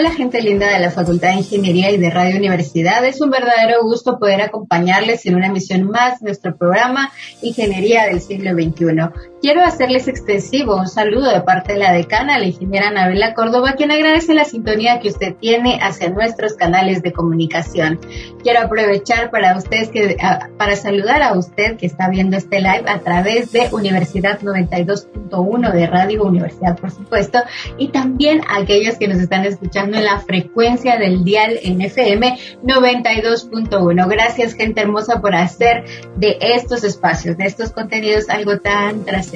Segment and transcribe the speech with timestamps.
[0.00, 3.04] Hola gente linda de la Facultad de Ingeniería y de Radio Universidad.
[3.04, 8.22] Es un verdadero gusto poder acompañarles en una emisión más de nuestro programa Ingeniería del
[8.22, 9.29] siglo XXI.
[9.42, 13.90] Quiero hacerles extensivo un saludo de parte de la decana, la ingeniera Anabela Córdoba, quien
[13.90, 17.98] agradece la sintonía que usted tiene hacia nuestros canales de comunicación.
[18.42, 20.18] Quiero aprovechar para ustedes que,
[20.58, 25.86] para saludar a usted que está viendo este live a través de Universidad 92.1 de
[25.86, 27.38] Radio Universidad, por supuesto,
[27.78, 32.38] y también a aquellos que nos están escuchando en la frecuencia del dial en FM
[32.62, 34.06] 92.1.
[34.06, 35.84] Gracias, gente hermosa, por hacer
[36.16, 39.29] de estos espacios, de estos contenidos algo tan trascendente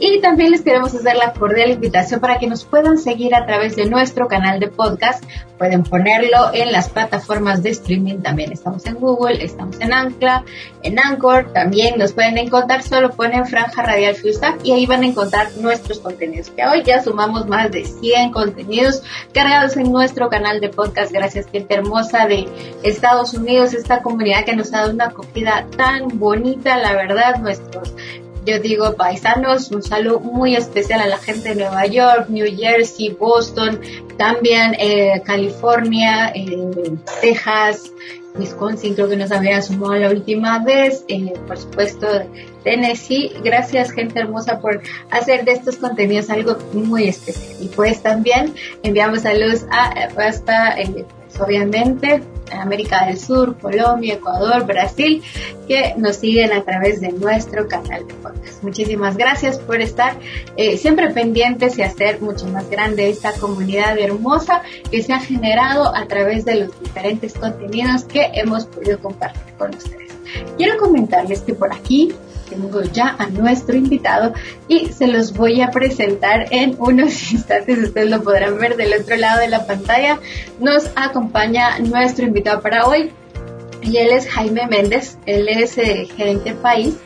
[0.00, 3.76] y también les queremos hacer la cordial invitación para que nos puedan seguir a través
[3.76, 5.22] de nuestro canal de podcast.
[5.58, 8.20] Pueden ponerlo en las plataformas de streaming.
[8.20, 10.42] También estamos en Google, estamos en Ancla,
[10.82, 11.52] en Anchor.
[11.52, 15.98] También nos pueden encontrar, solo ponen Franja Radial Fustack y ahí van a encontrar nuestros
[15.98, 16.48] contenidos.
[16.50, 19.02] Que hoy ya sumamos más de 100 contenidos
[19.34, 21.12] cargados en nuestro canal de podcast.
[21.12, 22.48] Gracias, gente hermosa de
[22.82, 27.94] Estados Unidos, esta comunidad que nos ha dado una acogida tan bonita, la verdad, nuestros
[28.46, 33.16] yo digo paisanos, un saludo muy especial a la gente de Nueva York, New Jersey,
[33.18, 33.80] Boston,
[34.16, 37.92] también eh, California, eh, Texas,
[38.38, 42.06] Wisconsin creo que nos había sumado la última vez, eh, por supuesto
[42.62, 43.32] Tennessee.
[43.42, 44.80] Gracias gente hermosa por
[45.10, 47.56] hacer de estos contenidos algo muy especial.
[47.60, 50.76] Y pues también enviamos saludos a hasta
[51.40, 52.22] obviamente
[52.52, 55.22] América del Sur, Colombia, Ecuador, Brasil,
[55.68, 58.62] que nos siguen a través de nuestro canal de podcast.
[58.62, 60.16] Muchísimas gracias por estar
[60.56, 65.94] eh, siempre pendientes y hacer mucho más grande esta comunidad hermosa que se ha generado
[65.94, 70.10] a través de los diferentes contenidos que hemos podido compartir con ustedes.
[70.56, 72.12] Quiero comentarles que por aquí
[72.50, 74.34] tengo ya a nuestro invitado
[74.68, 77.78] y se los voy a presentar en unos instantes.
[77.78, 80.18] Ustedes lo podrán ver del otro lado de la pantalla.
[80.58, 83.12] Nos acompaña nuestro invitado para hoy
[83.82, 85.16] y él es Jaime Méndez.
[85.26, 86.96] Él es eh, gerente país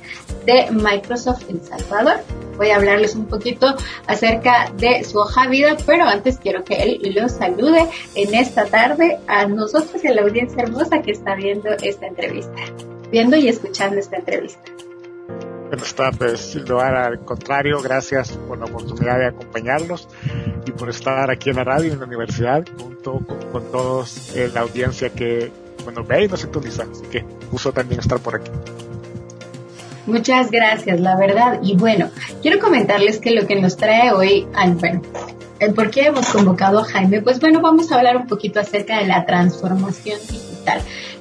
[0.47, 2.21] de Microsoft en Salvador.
[2.57, 3.75] Voy a hablarles un poquito
[4.07, 9.19] acerca de su hoja vida, pero antes quiero que él los salude en esta tarde
[9.27, 12.61] a nosotros y a la audiencia hermosa que está viendo esta entrevista,
[13.11, 14.61] viendo y escuchando esta entrevista.
[15.75, 17.07] Buenas tardes, Silvana.
[17.07, 20.07] Al contrario, gracias por la oportunidad de acompañarlos
[20.65, 23.19] y por estar aquí en la radio, en la universidad, junto
[23.51, 25.51] con, todos en la audiencia que
[25.83, 26.85] bueno, ve y nos sintoniza.
[26.85, 28.53] Así que gusto también estar por aquí.
[30.07, 31.59] Muchas gracias, la verdad.
[31.61, 32.09] Y bueno,
[32.41, 34.47] quiero comentarles que lo que nos trae hoy,
[34.79, 35.03] bueno,
[35.59, 39.01] el por qué hemos convocado a Jaime, pues bueno, vamos a hablar un poquito acerca
[39.01, 40.54] de la transformación digital.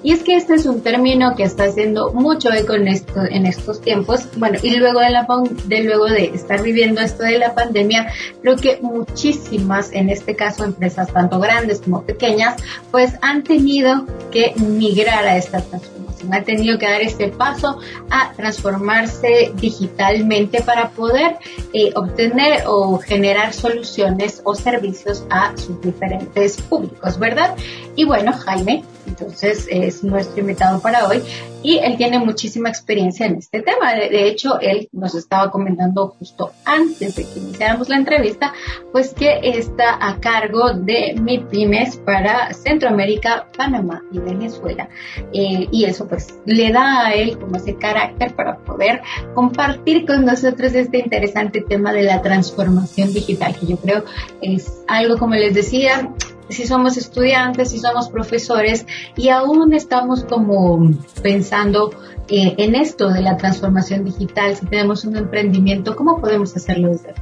[0.04, 3.46] Y es que este es un término que está haciendo mucho eco en, esto, en
[3.46, 4.28] estos tiempos.
[4.38, 5.28] Bueno, y luego de, la,
[5.66, 8.12] de luego de estar viviendo esto de la pandemia,
[8.42, 12.62] creo que muchísimas, en este caso empresas tanto grandes como pequeñas,
[12.92, 17.80] pues han tenido que migrar a esta transformación ha tenido que dar este paso
[18.10, 21.38] a transformarse digitalmente para poder
[21.74, 27.56] eh, obtener o generar soluciones o servicios a sus diferentes públicos, ¿verdad?
[27.96, 28.84] Y bueno, Jaime,
[29.20, 31.22] entonces es nuestro invitado para hoy
[31.62, 33.94] y él tiene muchísima experiencia en este tema.
[33.94, 38.54] De, hecho, él nos estaba comentando justo antes de que iniciáramos la entrevista,
[38.92, 44.90] pues que está a cargo de MIPIMES para Centroamérica, Panamá y Venezuela.
[45.32, 49.02] Eh, y eso pues le da a él como ese carácter para poder
[49.34, 54.04] compartir con nosotros este interesante tema de la transformación digital, que yo creo
[54.42, 56.12] es algo, como les decía,
[56.54, 58.86] si somos estudiantes, si somos profesores
[59.16, 60.92] y aún estamos como
[61.22, 61.92] pensando
[62.30, 67.14] eh, en esto de la transformación digital, si tenemos un emprendimiento, ¿cómo podemos hacerlo desde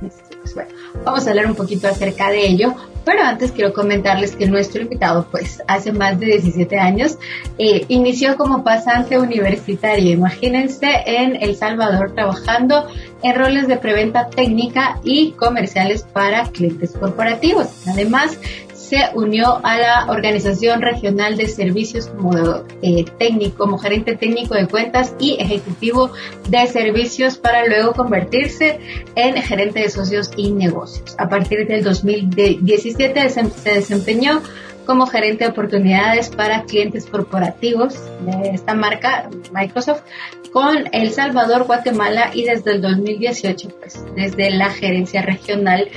[0.41, 0.69] pues bueno,
[1.03, 2.75] vamos a hablar un poquito acerca de ello,
[3.05, 7.17] pero antes quiero comentarles que nuestro invitado, pues hace más de 17 años,
[7.57, 12.87] eh, inició como pasante universitario, imagínense, en El Salvador trabajando
[13.23, 17.67] en roles de preventa técnica y comerciales para clientes corporativos.
[17.87, 18.37] Además,
[18.91, 24.67] se unió a la Organización Regional de Servicios como eh, técnico, como gerente técnico de
[24.67, 26.11] cuentas y ejecutivo
[26.49, 28.81] de servicios para luego convertirse
[29.15, 31.15] en gerente de socios y negocios.
[31.17, 34.41] A partir del 2017 se desempeñó
[34.85, 37.95] como gerente de oportunidades para clientes corporativos
[38.25, 40.01] de esta marca, Microsoft,
[40.51, 45.87] con El Salvador, Guatemala y desde el 2018, pues, desde la gerencia regional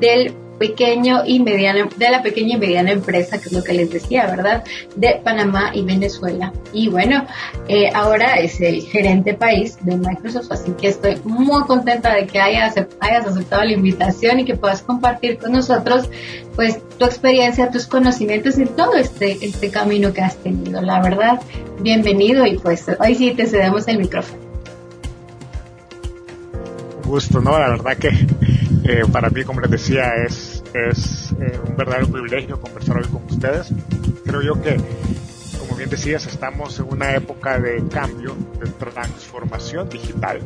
[0.00, 3.90] del pequeño y mediano, de la pequeña y mediana empresa, que es lo que les
[3.90, 4.62] decía, ¿verdad?
[4.94, 6.52] De Panamá y Venezuela.
[6.74, 7.24] Y bueno,
[7.66, 12.38] eh, ahora es el gerente país de Microsoft, así que estoy muy contenta de que
[12.38, 16.10] hayas, aceptado la invitación y que puedas compartir con nosotros
[16.56, 20.82] pues tu experiencia, tus conocimientos en todo este, este camino que has tenido.
[20.82, 21.40] La verdad,
[21.80, 24.42] bienvenido y pues hoy sí te cedemos el micrófono.
[27.06, 27.58] Gusto, ¿no?
[27.58, 28.10] La verdad que
[28.84, 33.24] eh, para mí, como les decía, es, es eh, un verdadero privilegio conversar hoy con
[33.24, 33.72] ustedes.
[34.24, 34.76] Creo yo que,
[35.58, 40.40] como bien decías, estamos en una época de cambio, de transformación digital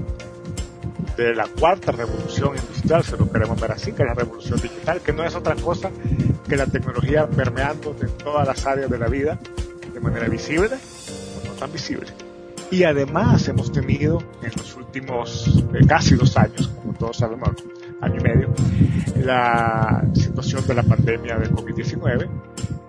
[1.16, 5.00] de la cuarta revolución industrial, si lo queremos ver así, que es la revolución digital,
[5.00, 5.90] que no es otra cosa
[6.48, 9.38] que la tecnología permeando en todas las áreas de la vida
[9.92, 12.08] de manera visible o no tan visible.
[12.70, 17.50] Y además hemos tenido en los últimos eh, casi dos años, como todos sabemos,
[18.00, 18.54] año y medio,
[19.16, 22.28] la situación de la pandemia de COVID-19,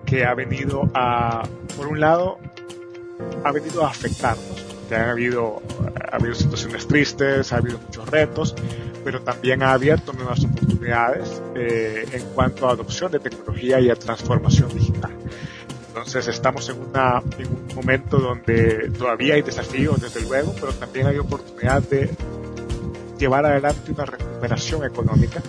[0.04, 1.42] que ha venido a,
[1.76, 2.38] por un lado,
[3.44, 5.62] ha venido a afectarnos que ha habido,
[6.12, 8.54] ha habido situaciones tristes, ha habido muchos retos,
[9.04, 13.96] pero también ha abierto nuevas oportunidades eh, en cuanto a adopción de tecnología y a
[13.96, 15.12] transformación digital.
[15.88, 21.06] Entonces estamos en, una, en un momento donde todavía hay desafíos, desde luego, pero también
[21.06, 22.10] hay oportunidad de
[23.18, 24.04] llevar adelante una
[24.36, 25.42] recuperación económica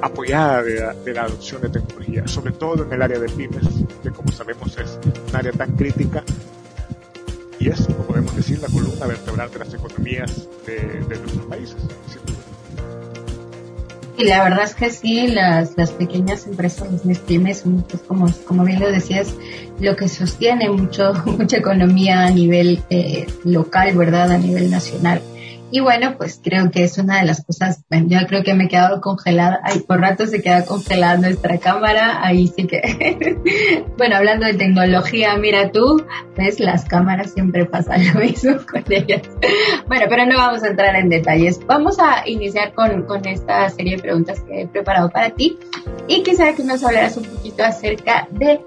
[0.00, 3.64] apoyada de la, de adopción de tecnología, sobre todo en el área de pymes,
[4.02, 4.98] que como sabemos es
[5.28, 6.22] un área tan crítica
[7.58, 11.76] y es, como podemos decir, la columna vertebral de las economías de, de nuestros países.
[14.16, 18.64] Y la verdad es que sí, las, las pequeñas empresas, las pymes, pues como, como
[18.64, 19.34] bien lo decías,
[19.80, 24.30] lo que sostiene mucho, mucha economía a nivel eh, local, ¿verdad?
[24.30, 25.22] A nivel nacional.
[25.74, 28.66] Y bueno, pues creo que es una de las cosas, bueno, yo creo que me
[28.66, 34.14] he quedado congelada, ay, por rato se queda congelada nuestra cámara, ahí sí que, bueno,
[34.14, 39.22] hablando de tecnología, mira tú, ves, las cámaras siempre pasan lo mismo con ellas.
[39.88, 43.96] Bueno, pero no vamos a entrar en detalles, vamos a iniciar con, con esta serie
[43.96, 45.58] de preguntas que he preparado para ti
[46.06, 48.60] y quisiera que nos hablaras un poquito acerca de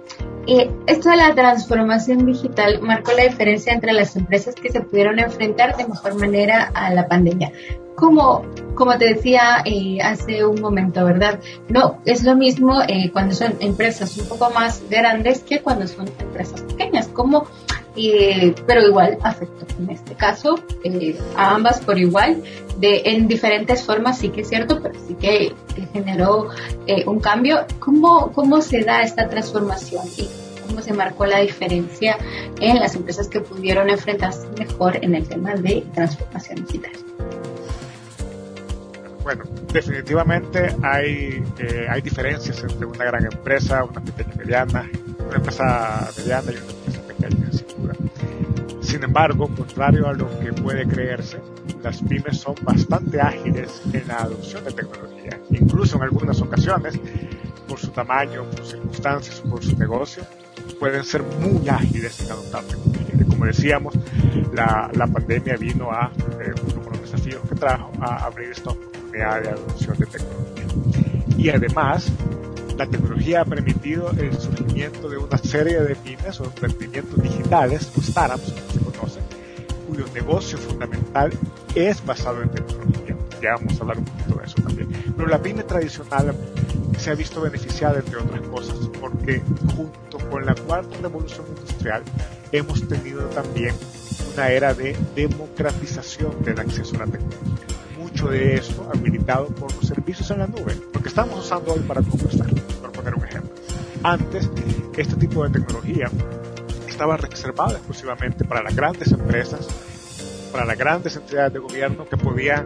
[0.48, 5.20] eh, esto de la transformación digital marcó la diferencia entre las empresas que se pudieron
[5.20, 7.52] enfrentar de mejor manera a la pandemia.
[7.96, 8.44] Como,
[8.76, 11.40] como te decía eh, hace un momento, ¿verdad?
[11.68, 16.08] No, es lo mismo eh, cuando son empresas un poco más grandes que cuando son
[16.20, 17.08] empresas pequeñas.
[17.08, 17.48] Como
[17.98, 22.44] eh, pero igual afectó en este caso eh, a ambas por igual,
[22.80, 25.54] de, en diferentes formas, sí que es cierto, pero sí que,
[25.94, 26.50] generó
[26.86, 27.66] eh, un cambio.
[27.80, 30.30] ¿Cómo, ¿Cómo se da esta transformación y
[30.68, 32.18] cómo se marcó la diferencia
[32.60, 36.92] en las empresas que pudieron enfrentarse mejor en el tema de transformación digital?
[39.24, 41.44] Bueno, definitivamente hay,
[41.90, 44.90] hay diferencias entre una gran empresa, una pequeña mediana,
[45.28, 46.77] una empresa mediana y una
[47.18, 47.48] pequeña
[48.88, 51.40] sin embargo, contrario a lo que puede creerse,
[51.84, 55.40] las pymes son bastante ágiles en la adopción de tecnología.
[55.52, 56.98] Incluso en algunas ocasiones,
[57.68, 60.24] por su tamaño, por sus circunstancias, por su negocio,
[60.80, 63.26] pueden ser muy ágiles en adoptar tecnología.
[63.30, 63.94] Como decíamos,
[64.54, 69.42] la, la pandemia vino a, eh, por los desafíos que trajo, a abrir esta oportunidad
[69.42, 70.66] de adopción de tecnología.
[71.38, 72.10] Y además,
[72.78, 78.02] la tecnología ha permitido el surgimiento de una serie de pymes o emprendimientos digitales, o
[78.02, 79.24] startups, como se conocen,
[79.88, 81.32] cuyo negocio fundamental
[81.74, 83.18] es basado en tecnología.
[83.42, 85.14] Ya vamos a hablar un poquito de eso también.
[85.16, 86.36] Pero la pyme tradicional
[87.00, 89.42] se ha visto beneficiada, entre otras cosas, porque
[89.76, 92.04] junto con la cuarta revolución industrial
[92.52, 93.74] hemos tenido también
[94.34, 97.78] una era de democratización del acceso a la tecnología
[98.18, 101.82] mucho de esto habilitado por los servicios en la nube, lo que estamos usando hoy
[101.82, 102.48] para conversar,
[102.82, 103.52] por poner un ejemplo.
[104.02, 104.50] Antes,
[104.98, 106.10] este tipo de tecnología
[106.88, 109.68] estaba reservada exclusivamente para las grandes empresas,
[110.52, 112.66] para las grandes entidades de gobierno que podían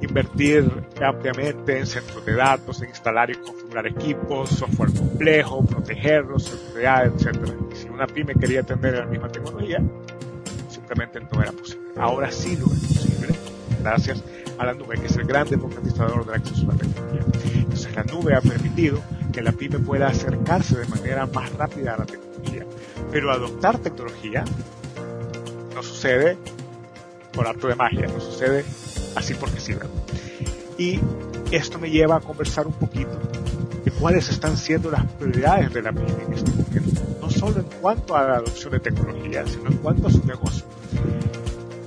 [0.00, 0.70] invertir
[1.02, 7.52] ampliamente en centros de datos, en instalar y configurar equipos, software complejo, protegerlos, seguridad, etc.
[7.72, 9.82] Y si una pyme quería tener la misma tecnología,
[10.68, 11.84] simplemente no era posible.
[11.96, 13.34] Ahora sí lo es posible,
[13.82, 14.22] gracias
[14.58, 17.20] a la nube, que es el gran democratizador del acceso a la tecnología.
[17.54, 19.00] Entonces la nube ha permitido
[19.32, 22.66] que la pyme pueda acercarse de manera más rápida a la tecnología.
[23.10, 24.44] Pero adoptar tecnología
[25.74, 26.38] no sucede
[27.32, 28.64] por arte de magia, no sucede
[29.16, 29.74] así porque sí.
[30.78, 31.00] Y
[31.50, 33.18] esto me lleva a conversar un poquito
[33.84, 37.66] de cuáles están siendo las prioridades de la pyme en este momento, no solo en
[37.80, 40.64] cuanto a la adopción de tecnología, sino en cuanto a su negocio.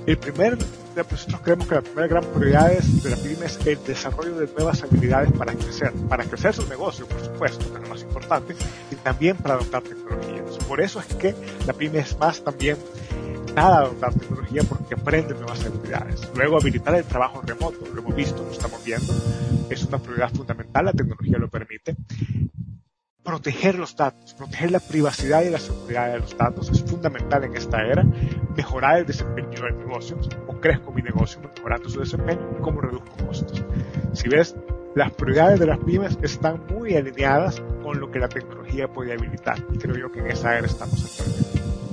[0.06, 0.56] El primer
[1.02, 4.82] nosotros creemos que la primera gran prioridad de la PYME es el desarrollo de nuevas
[4.82, 8.56] habilidades para crecer, para crecer su negocio, por supuesto, que es lo más importante,
[8.90, 10.42] y también para adoptar tecnología.
[10.66, 11.34] Por eso es que
[11.66, 12.76] la PYME es más también
[13.54, 16.28] nada adoptar tecnología porque aprende nuevas habilidades.
[16.34, 19.12] Luego habilitar el trabajo remoto, lo hemos visto, lo estamos viendo,
[19.70, 21.96] es una prioridad fundamental, la tecnología lo permite
[23.28, 27.54] proteger los datos, proteger la privacidad y la seguridad de los datos es fundamental en
[27.54, 28.02] esta era,
[28.56, 30.16] mejorar el desempeño del negocio,
[30.46, 33.62] cómo crezco mi negocio, mejorando su desempeño y cómo reduzco costos.
[34.14, 34.56] Si ves,
[34.94, 39.58] las prioridades de las pymes están muy alineadas con lo que la tecnología puede habilitar
[39.74, 41.87] y creo yo que en esa era estamos actualmente.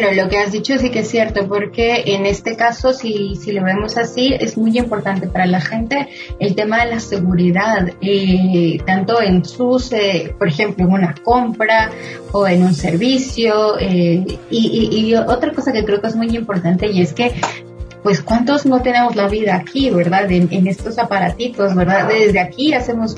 [0.00, 3.50] Bueno, lo que has dicho sí que es cierto, porque en este caso, si, si
[3.50, 8.78] lo vemos así, es muy importante para la gente el tema de la seguridad, eh,
[8.86, 11.90] tanto en sus, eh, por ejemplo, en una compra
[12.30, 13.76] o en un servicio.
[13.80, 17.32] Eh, y, y, y otra cosa que creo que es muy importante y es que
[18.02, 20.30] pues cuántos no tenemos la vida aquí, ¿verdad?
[20.30, 22.08] En, estos aparatitos, ¿verdad?
[22.08, 23.16] Desde aquí hacemos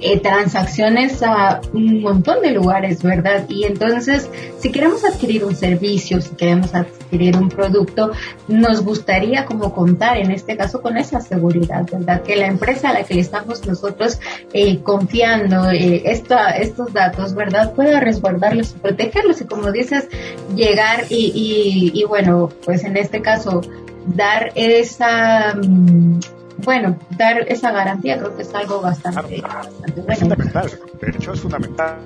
[0.00, 3.44] eh, transacciones a un montón de lugares, ¿verdad?
[3.48, 8.10] Y entonces, si queremos adquirir un servicio, si queremos adquirir un producto,
[8.48, 12.22] nos gustaría como contar en este caso con esa seguridad, ¿verdad?
[12.22, 14.18] Que la empresa a la que le estamos nosotros
[14.52, 17.72] eh, confiando eh, estos datos, ¿verdad?
[17.74, 20.08] Pueda resguardarlos y protegerlos y como dices,
[20.56, 23.60] llegar y, y bueno, pues en este caso,
[24.06, 26.20] dar esa, mm,
[26.64, 30.12] bueno, dar esa garantía creo que es algo bastante, bueno.
[30.12, 31.98] Es fundamental, de hecho es fundamental,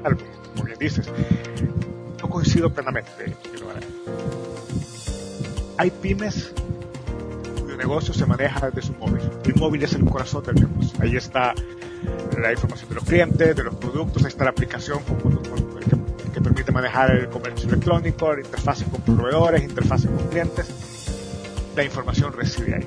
[0.54, 1.08] como bien dices.
[2.20, 3.36] Yo coincido plenamente.
[5.78, 6.52] Hay pymes
[7.60, 9.20] cuyo negocio se maneja desde su móvil.
[9.44, 10.98] El móvil es el corazón del negocio.
[11.02, 11.54] Ahí está
[12.40, 16.72] la información de los clientes, de los productos, ahí está la aplicación que, que permite
[16.72, 20.95] manejar el comercio electrónico, la interfaz con proveedores, interfaces con clientes
[21.76, 22.86] la información reside ahí.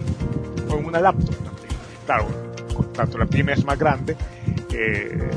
[0.70, 1.70] En una laptop también.
[2.06, 2.28] Claro,
[2.76, 4.18] con tanto la pyme es más grande,
[4.74, 5.30] eh,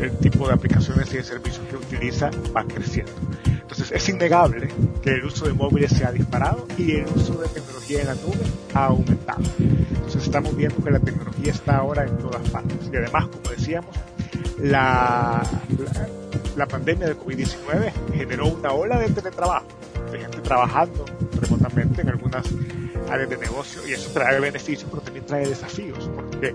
[0.00, 3.12] el tipo de aplicaciones y de servicios que utiliza va creciendo.
[3.44, 4.68] Entonces es innegable
[5.02, 8.14] que el uso de móviles se ha disparado y el uso de tecnología en la
[8.14, 9.42] nube ha aumentado.
[9.58, 12.78] Entonces estamos viendo que la tecnología está ahora en todas partes.
[12.92, 13.94] Y además, como decíamos,
[14.58, 15.42] la,
[15.78, 16.08] la,
[16.56, 19.66] la pandemia de COVID-19 generó una ola de teletrabajo
[20.12, 21.04] de gente trabajando
[21.80, 22.46] en algunas
[23.10, 26.54] áreas de negocio y eso trae beneficios, pero también trae desafíos, porque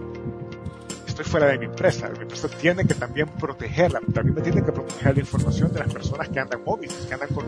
[1.07, 4.71] estoy fuera de mi empresa, mi empresa tiene que también protegerla, también me tiene que
[4.71, 7.45] proteger la información de las personas que andan móviles, que andan con,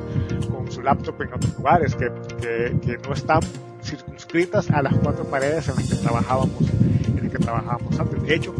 [0.49, 2.11] con su laptop en otros lugares, que,
[2.41, 3.39] que, que, no están
[3.83, 8.23] circunscritas a las cuatro paredes en las que trabajábamos, en las que trabajábamos antes.
[8.23, 8.53] De hecho,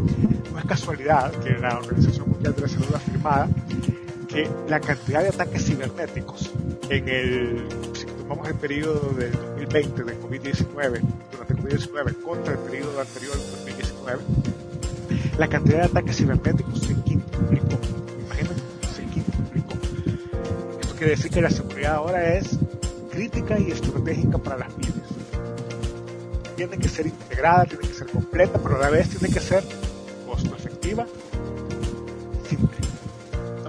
[0.52, 3.48] no es casualidad que la Organización Mundial de la Salud afirmada
[4.28, 6.50] que la cantidad de ataques cibernéticos
[6.88, 7.66] en el,
[8.32, 11.00] tomamos el periodo del 2020 de COVID-19,
[11.32, 14.22] durante COVID-19 contra el periodo anterior del 2019,
[15.36, 17.78] la cantidad de ataques cibernéticos se quintuplicó.
[18.24, 18.62] Imagínense,
[18.94, 19.74] se quintuplicó.
[20.80, 22.58] Esto quiere decir que la seguridad ahora es
[23.10, 24.94] crítica y estratégica para las pymes.
[26.56, 29.62] Tiene que ser integrada, tiene que ser completa, pero a la vez tiene que ser
[30.26, 31.06] costo efectiva,
[32.48, 32.82] simple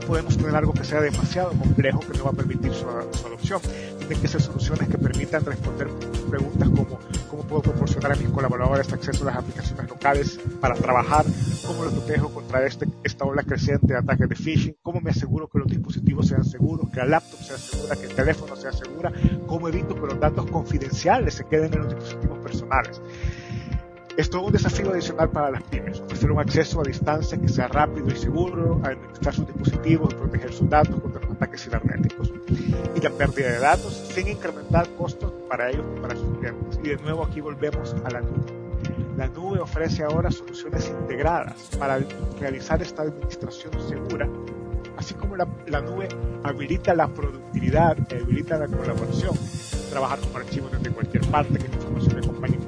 [0.03, 3.61] podemos tener algo que sea demasiado complejo que no va a permitir su, adopción.
[4.07, 5.87] Tienen que ser soluciones que permitan responder
[6.29, 11.25] preguntas como cómo puedo proporcionar a mis colaboradores acceso a las aplicaciones locales para trabajar,
[11.65, 15.47] cómo los protejo contra este, esta ola creciente de ataques de phishing, cómo me aseguro
[15.47, 19.11] que los dispositivos sean seguros, que la laptop sea segura, que el teléfono sea segura,
[19.47, 23.01] cómo evito que los datos confidenciales se queden en los dispositivos personales.
[24.15, 27.67] Esto es un desafío adicional para las pymes, ofrecer un acceso a distancia que sea
[27.67, 32.31] rápido y seguro, a administrar sus dispositivos, proteger sus datos contra ataques cibernéticos
[32.95, 36.79] y la pérdida de datos sin incrementar costos para ellos y para sus clientes.
[36.83, 38.63] Y de nuevo aquí volvemos a la nube.
[39.17, 41.99] La nube ofrece ahora soluciones integradas para
[42.39, 44.27] realizar esta administración segura,
[44.97, 45.45] así como la,
[45.81, 46.07] nube
[46.43, 49.37] habilita la productividad, habilita la colaboración,
[49.89, 52.59] trabajar con archivos desde cualquier parte, que la información de compañía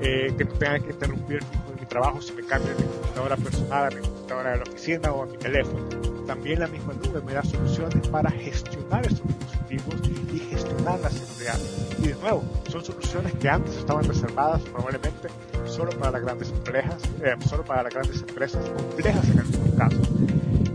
[0.00, 3.86] eh, que no tenga que interrumpir el mi trabajo si me cambio de computadora personal
[3.86, 6.13] a mi computadora de la oficina o a mi teléfono.
[6.26, 11.58] También la misma nube me da soluciones para gestionar estos dispositivos y gestionar la seguridad.
[11.98, 15.28] Y de nuevo, son soluciones que antes estaban reservadas probablemente
[15.66, 20.08] solo para las grandes empresas, eh, solo para las grandes empresas complejas en algunos casos.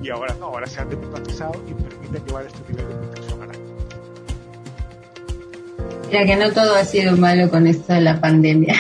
[0.02, 3.19] Y ahora no, ahora se han democratizado y permiten llevar este nivel de
[6.10, 8.76] protección a la Mira que no todo ha sido malo con esto de la pandemia.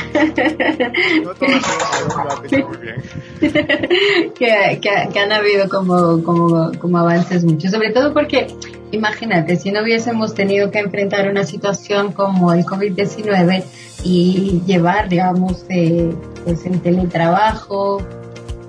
[1.24, 3.04] No todo ha sido malo, lo muy bien.
[4.38, 8.48] que, que, que, han habido como, como, como avances muchos, sobre todo porque
[8.92, 13.64] imagínate, si no hubiésemos tenido que enfrentar una situación como el COVID-19
[14.04, 18.02] y llevar, digamos, eh, pues el teletrabajo,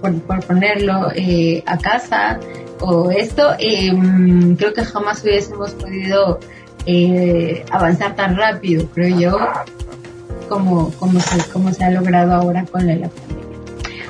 [0.00, 2.40] por, ponerlo eh, a casa
[2.80, 6.38] o esto, em, creo que jamás hubiésemos podido
[6.90, 9.38] eh, avanzar tan rápido, creo yo,
[10.48, 13.10] como, como, se, como se ha logrado ahora con la pandemia.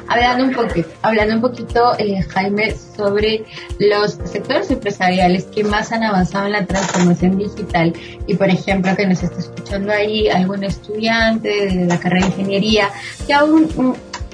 [0.09, 3.45] Hablando un poquito, hablando un poquito eh, Jaime, sobre
[3.79, 7.93] los sectores empresariales que más han avanzado en la transformación digital
[8.27, 12.89] y, por ejemplo, que nos está escuchando ahí algún estudiante de la carrera de ingeniería
[13.25, 13.69] que aún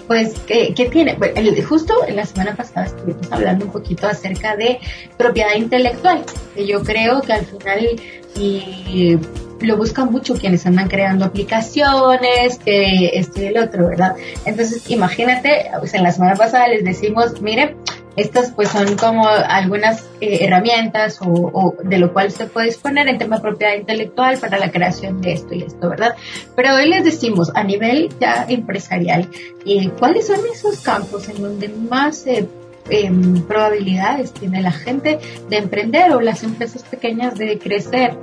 [0.06, 1.16] pues, ¿qué, tiene?
[1.62, 4.78] justo en la semana pasada estuvimos hablando un poquito acerca de
[5.16, 8.00] propiedad intelectual, que yo creo que al final
[8.38, 9.18] y
[9.60, 14.14] lo buscan mucho quienes andan creando aplicaciones, que esto y el otro, ¿verdad?
[14.44, 17.76] Entonces, imagínate, pues en la semana pasada les decimos, mire,
[18.16, 23.18] estas pues son como algunas eh, herramientas o, de lo cual se puede disponer en
[23.18, 26.14] tema de propiedad intelectual para la creación de esto y esto, ¿verdad?
[26.54, 29.28] Pero hoy les decimos a nivel ya empresarial,
[29.66, 32.48] eh, ¿cuáles son esos campos en donde más eh,
[32.90, 35.18] em, probabilidades tiene la gente
[35.48, 38.16] de emprender o las empresas pequeñas de crecer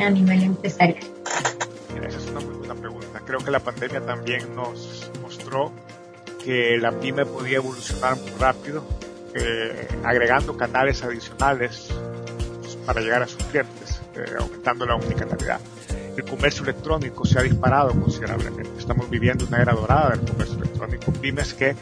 [0.00, 1.04] a nivel empresarial?
[2.06, 3.20] Esa es una muy buena pregunta.
[3.26, 5.72] Creo que la pandemia también nos mostró
[6.44, 8.84] que la pyme podía evolucionar muy rápido
[9.34, 11.88] eh, agregando canales adicionales
[12.84, 15.60] para llegar a sus clientes, eh, aumentando la omnicanalidad.
[16.20, 18.78] El comercio electrónico se ha disparado considerablemente.
[18.78, 21.12] Estamos viviendo una era dorada del comercio electrónico.
[21.12, 21.74] Pymes que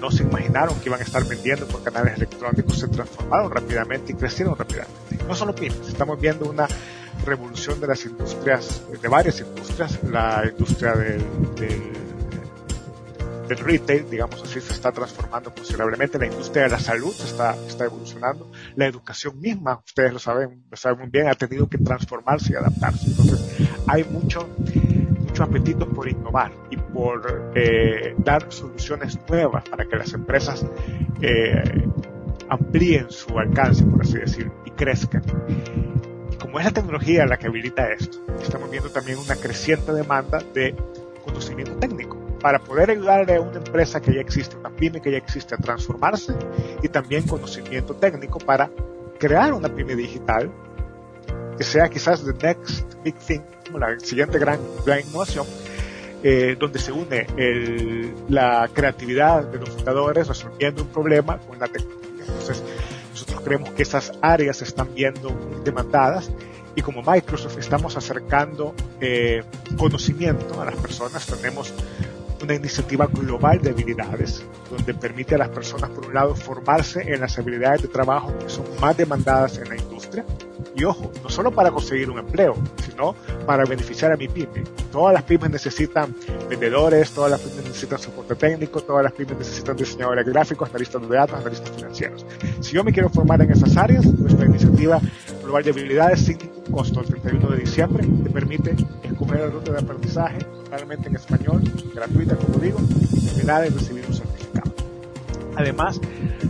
[0.00, 4.14] no se imaginaron que iban a estar vendiendo por canales electrónicos se transformaron rápidamente y
[4.14, 5.24] crecieron rápidamente.
[5.26, 6.68] No solo pymes, estamos viendo una
[7.26, 11.20] revolución de las industrias, de varias industrias, la industria del
[13.58, 18.50] retail, digamos así, se está transformando considerablemente, la industria de la salud está, está evolucionando,
[18.76, 22.56] la educación misma, ustedes lo saben, lo saben muy bien, ha tenido que transformarse y
[22.56, 23.10] adaptarse.
[23.10, 24.48] Entonces, hay mucho,
[25.18, 30.64] mucho apetito por innovar y por eh, dar soluciones nuevas para que las empresas
[31.22, 31.88] eh,
[32.48, 35.22] amplíen su alcance, por así decir, y crezcan.
[36.40, 40.74] Como es la tecnología la que habilita esto, estamos viendo también una creciente demanda de
[41.24, 45.18] conocimiento técnico para poder ayudarle a una empresa que ya existe, una pyme que ya
[45.18, 46.34] existe a transformarse
[46.82, 48.70] y también conocimiento técnico para
[49.18, 50.50] crear una pyme digital
[51.56, 53.42] que sea quizás the next big thing,
[53.78, 55.46] la siguiente gran, gran innovación,
[56.22, 61.66] eh, donde se une el, la creatividad de los fundadores resolviendo un problema con la
[61.66, 62.24] tecnología.
[62.26, 62.62] Entonces,
[63.12, 66.30] nosotros creemos que esas áreas se están viendo muy demandadas
[66.74, 69.42] y como Microsoft estamos acercando eh,
[69.76, 71.26] conocimiento a las personas.
[71.26, 71.74] Tenemos
[72.42, 77.20] una iniciativa global de habilidades, donde permite a las personas, por un lado, formarse en
[77.20, 80.24] las habilidades de trabajo que son más demandadas en la industria.
[80.74, 83.14] Y ojo, no solo para conseguir un empleo, sino
[83.46, 84.62] para beneficiar a mi pyme.
[84.92, 86.14] Todas las pymes necesitan
[86.48, 91.16] vendedores, todas las pymes necesitan soporte técnico, todas las pymes necesitan diseñadores gráficos, analistas de
[91.16, 92.26] datos, analistas financieros.
[92.60, 95.00] Si yo me quiero formar en esas áreas, nuestra iniciativa
[95.42, 99.72] global de habilidades sin ningún costo el 31 de diciembre te permite escoger la ruta
[99.72, 100.38] de aprendizaje
[100.70, 101.62] totalmente en español,
[101.94, 104.72] gratuita como digo, y terminar de recibir un certificado.
[105.56, 106.00] Además,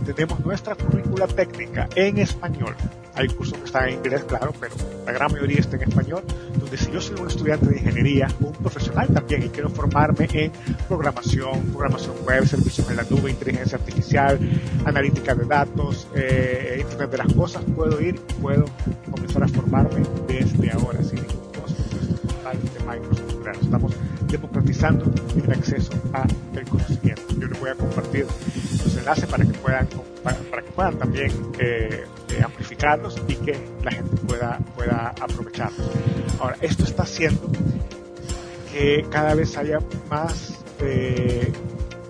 [0.05, 2.75] tenemos nuestra currícula técnica en español.
[3.15, 6.23] Hay cursos que están en inglés, claro, pero la gran mayoría está en español,
[6.55, 10.51] donde si yo soy un estudiante de ingeniería un profesional también y quiero formarme en
[10.87, 14.39] programación, programación web, servicios en la nube, inteligencia artificial,
[14.85, 18.65] analítica de datos, eh, Internet de las cosas, puedo ir puedo
[19.09, 21.83] comenzar a formarme desde ahora, sin ningún costo,
[22.87, 23.31] Microsoft.
[23.71, 23.93] Estamos
[24.31, 27.21] democratizando el acceso a el conocimiento.
[27.37, 28.25] Yo les voy a compartir
[28.83, 29.87] los enlaces para que puedan,
[30.23, 35.89] para, que puedan también eh, eh, amplificarlos y que la gente pueda, pueda aprovecharlos.
[36.39, 37.51] Ahora, esto está haciendo
[38.71, 41.51] que cada vez haya más eh,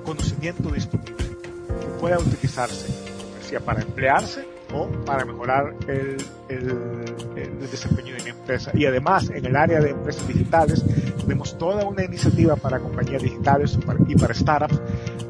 [0.05, 6.17] conocimiento disponible que pueda utilizarse, como decía, para emplearse o para mejorar el,
[6.49, 8.71] el, desempeño de mi empresa.
[8.73, 10.83] Y además, en el área de empresas digitales,
[11.21, 14.81] tenemos toda una iniciativa para compañías digitales y para startups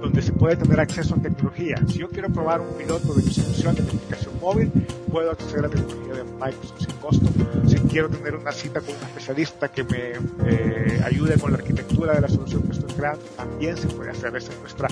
[0.02, 1.76] donde se puede tener acceso a tecnología.
[1.88, 4.72] Si yo quiero probar un piloto de mi solución de aplicación móvil,
[5.12, 7.26] puedo acceder a la tecnología de Microsoft sin costo.
[7.68, 10.14] Si quiero tener una cita con un especialista que me
[10.46, 14.36] eh, ayude con la arquitectura de la solución que estoy creando, también se puede hacer.
[14.36, 14.88] Esa es nuestra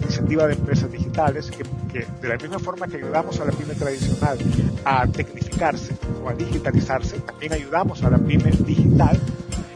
[0.00, 3.74] iniciativa de empresas digitales, que, que de la misma forma que ayudamos a la pyme
[3.74, 4.38] tradicional
[4.84, 9.18] a tecnificarse o a digitalizarse, también ayudamos a la pyme digital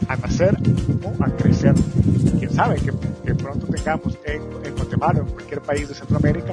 [0.07, 0.57] a nacer
[1.03, 1.75] o a crecer.
[2.39, 4.41] Quién sabe que, pronto tengamos en,
[4.75, 6.51] Guatemala o en cualquier país de Centroamérica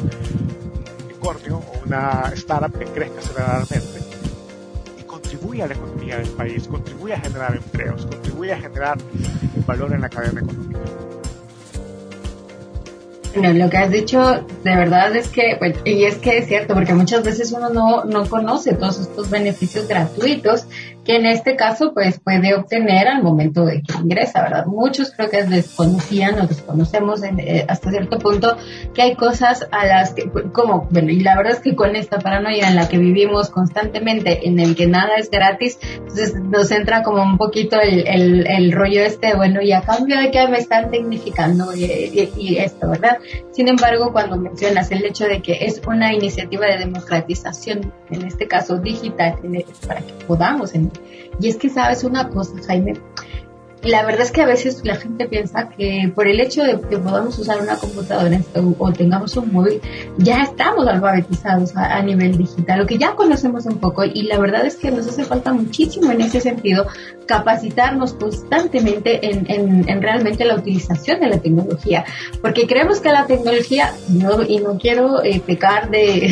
[1.27, 4.01] o una startup que crezca aceleradamente
[5.07, 8.97] contribuye a la economía del país, contribuye a generar empleos, contribuye a generar
[9.67, 10.81] valor en la cadena económica.
[13.35, 16.95] Bueno, lo que has dicho de verdad es que, y es que es cierto, porque
[16.95, 20.67] muchas veces uno no, no conoce todos estos beneficios gratuitos
[21.07, 24.66] que en este caso pues puede obtener al momento de que ingresa, ¿verdad?
[24.66, 28.57] Muchos creo que desconocían o desconocemos eh, hasta cierto punto
[28.92, 32.19] que hay cosas a las que, como, bueno, y la verdad es que con esta
[32.19, 37.03] paranoia en la que vivimos constantemente, en el que nada es gratis, entonces nos entra
[37.03, 40.90] como un poquito el, el, rollo este, bueno, y a cambio de que me están
[40.90, 43.19] tecnificando y, y esto, ¿verdad?
[43.53, 48.49] Sin embargo, cuando mencionas el hecho de que es una iniciativa de democratización, en este
[48.49, 49.37] caso digital,
[49.87, 50.90] para que podamos en,
[51.40, 52.94] y es que sabes una cosa, Jaime,
[53.87, 56.99] la verdad es que a veces la gente piensa que por el hecho de que
[56.99, 58.40] podamos usar una computadora
[58.79, 59.81] o, tengamos un móvil,
[60.18, 64.64] ya estamos alfabetizados a, nivel digital, lo que ya conocemos un poco y la verdad
[64.66, 66.87] es que nos hace falta muchísimo en ese sentido
[67.27, 72.05] capacitarnos constantemente en, realmente la utilización de la tecnología,
[72.40, 73.92] porque creemos que la tecnología,
[74.49, 76.27] y no quiero eh, pecar de,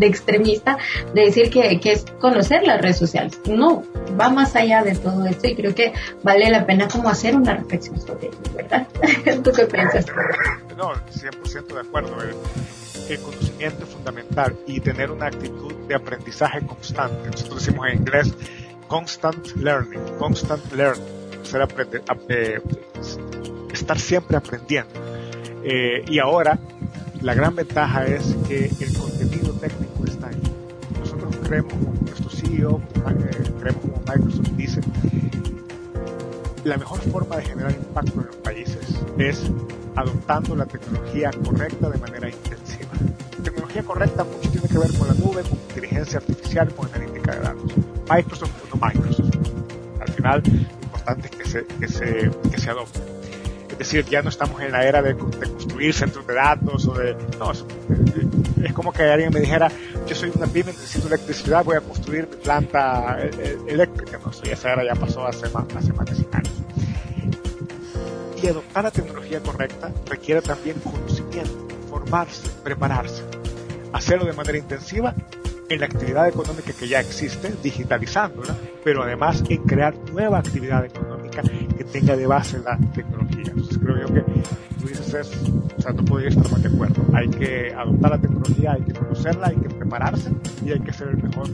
[0.00, 0.78] extremista,
[1.14, 3.82] de decir que, que es conocer las redes sociales, no,
[4.18, 7.54] va más allá de todo esto y creo que vale la pena como hacer una
[7.54, 8.86] reflexión sobre ello, ¿verdad?
[9.44, 10.06] ¿Tú qué piensas?
[10.76, 12.16] No, 100% de acuerdo.
[13.08, 17.30] El, conocimiento es fundamental y tener una actitud de aprendizaje constante.
[17.30, 18.34] Nosotros decimos en inglés
[18.86, 21.04] constant learning, constant learning,
[21.42, 22.60] ser aprender, eh,
[23.72, 24.92] estar siempre aprendiendo.
[25.64, 26.58] Eh, y ahora,
[27.22, 30.42] la gran ventaja es que el contenido técnico está ahí.
[31.00, 31.72] Nosotros creemos,
[32.02, 34.80] nuestro CEO, eh, creemos como Microsoft dice,
[36.64, 38.78] la mejor forma de generar impacto en los países
[39.18, 39.50] es
[39.96, 42.90] adoptando la tecnología correcta de manera intensiva.
[43.42, 47.40] tecnología correcta mucho tiene que ver con la nube, con inteligencia artificial, con analítica de
[47.40, 47.72] datos.
[48.10, 49.30] Microsoft no Microsoft.
[50.00, 53.00] Al final, lo importante es que se, adopte.
[53.70, 57.16] Es decir, ya no estamos en la era de, construir centros de datos o de...
[57.38, 57.64] No, es,
[58.72, 59.68] como que alguien me dijera,
[60.06, 64.18] yo soy una pyme, necesito electricidad, voy a construir planta eh, eh, eléctrica.
[64.24, 66.47] No, esa era ya pasó hace, hace más de 100 años.
[68.40, 73.24] Y adoptar la tecnología correcta requiere también conocimiento, formarse, prepararse,
[73.92, 75.14] hacerlo de manera intensiva
[75.68, 81.42] en la actividad económica que ya existe, digitalizándola, pero además en crear nueva actividad económica
[81.42, 83.44] que tenga de base la tecnología.
[83.46, 85.36] Entonces creo yo que tú dices eso,
[85.76, 87.04] o sea, no podría estar más de acuerdo.
[87.14, 90.30] Hay que adoptar la tecnología, hay que conocerla, hay que prepararse
[90.64, 91.48] y hay que ser el mejor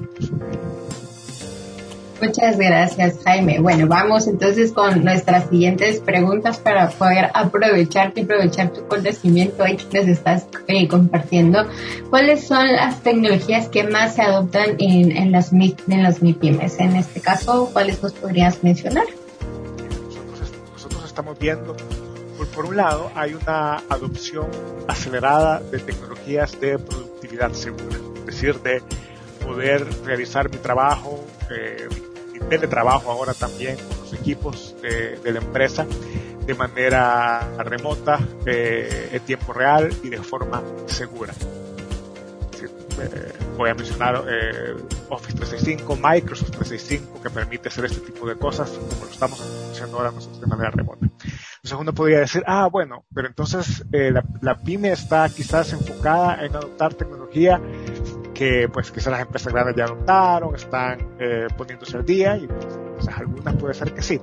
[2.24, 3.60] Muchas gracias, Jaime.
[3.60, 9.76] Bueno, vamos entonces con nuestras siguientes preguntas para poder aprovecharte y aprovechar tu conocimiento ahí
[9.76, 11.66] que nos estás eh, compartiendo.
[12.08, 16.80] ¿Cuáles son las tecnologías que más se adoptan en, en las, en las MIPIMES?
[16.80, 19.04] En este caso, ¿cuáles nos podrías mencionar?
[20.72, 21.76] Nosotros, estamos viendo,
[22.38, 24.46] por, por un lado, hay una adopción
[24.88, 28.80] acelerada de tecnologías de productividad segura, es decir, de
[29.44, 31.86] poder realizar mi trabajo, eh,
[32.48, 35.86] teletrabajo ahora también con los equipos de, la empresa
[36.46, 41.32] de manera remota, eh, en tiempo real y de forma segura.
[43.00, 44.74] Eh, voy a mencionar eh,
[45.08, 49.40] Office 365, Microsoft 365, que permite hacer este tipo de cosas como lo estamos
[49.72, 51.06] haciendo ahora nosotros de manera remota.
[51.06, 56.54] Entonces uno podría decir, ah, bueno, pero entonces la, la pyme está quizás enfocada en
[56.54, 57.60] adoptar tecnología
[58.34, 63.08] que pues quizás las empresas grandes ya adoptaron, están eh, poniéndose al día y pues,
[63.08, 64.20] algunas puede ser que sí,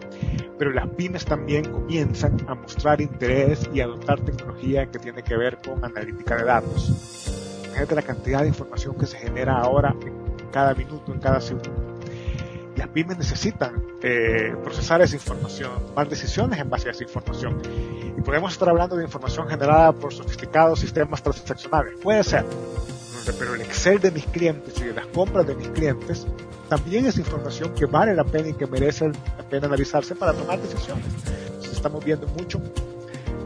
[0.60, 5.58] pero las pymes también comienzan a mostrar interés y adoptar tecnología que tiene que ver
[5.65, 7.62] con analítica de datos.
[7.71, 11.91] Fíjate la cantidad de información que se genera ahora en cada minuto, en cada segundo.
[12.76, 17.62] Las pymes necesitan eh, procesar esa información, tomar decisiones en base a esa información.
[18.17, 21.93] Y podemos estar hablando de información generada por sofisticados sistemas transaccionales.
[22.02, 22.43] Puede ser,
[23.38, 26.25] pero el Excel de mis clientes y de las compras de mis clientes
[26.69, 30.60] también es información que vale la pena y que merece la pena analizarse para tomar
[30.60, 31.05] decisiones.
[31.71, 32.62] estamos viendo mucho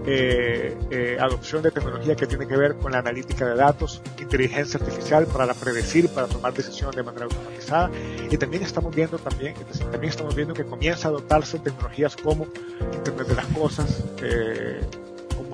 [0.08, 4.80] eh, eh, adopción de tecnología que tiene que ver con la analítica de datos, inteligencia
[4.80, 7.90] artificial para predecir, para tomar decisiones de manera automatizada
[8.30, 9.56] y también estamos viendo también,
[9.92, 12.46] también estamos viendo que comienza a adoptarse tecnologías como
[12.94, 14.82] Internet de las cosas, eh,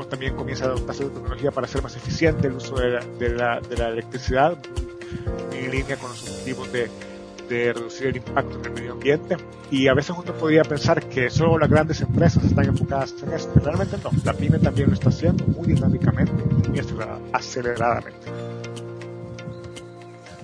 [0.07, 2.89] también comienza a adoptarse la tecnología para hacer más eficiente el uso de
[3.29, 4.57] la, de la, electricidad,
[5.51, 6.89] en línea con los objetivos de,
[7.49, 9.37] de reducir el impacto en el medio ambiente.
[9.69, 13.59] Y a veces uno podría pensar que solo las grandes empresas están enfocadas en esto.
[13.59, 14.11] Realmente no.
[14.23, 16.33] La pyme también lo está haciendo muy dinámicamente
[16.73, 16.79] y
[17.33, 18.60] aceleradamente.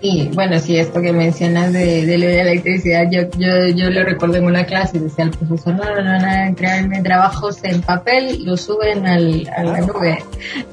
[0.02, 4.36] Y bueno, sí, esto que mencionas de, de la electricidad, yo, yo, yo lo recuerdo
[4.36, 8.58] en una clase, decía el profesor, no, no, no, no, crearme trabajos en papel, lo
[8.58, 10.24] suben al, a la nube,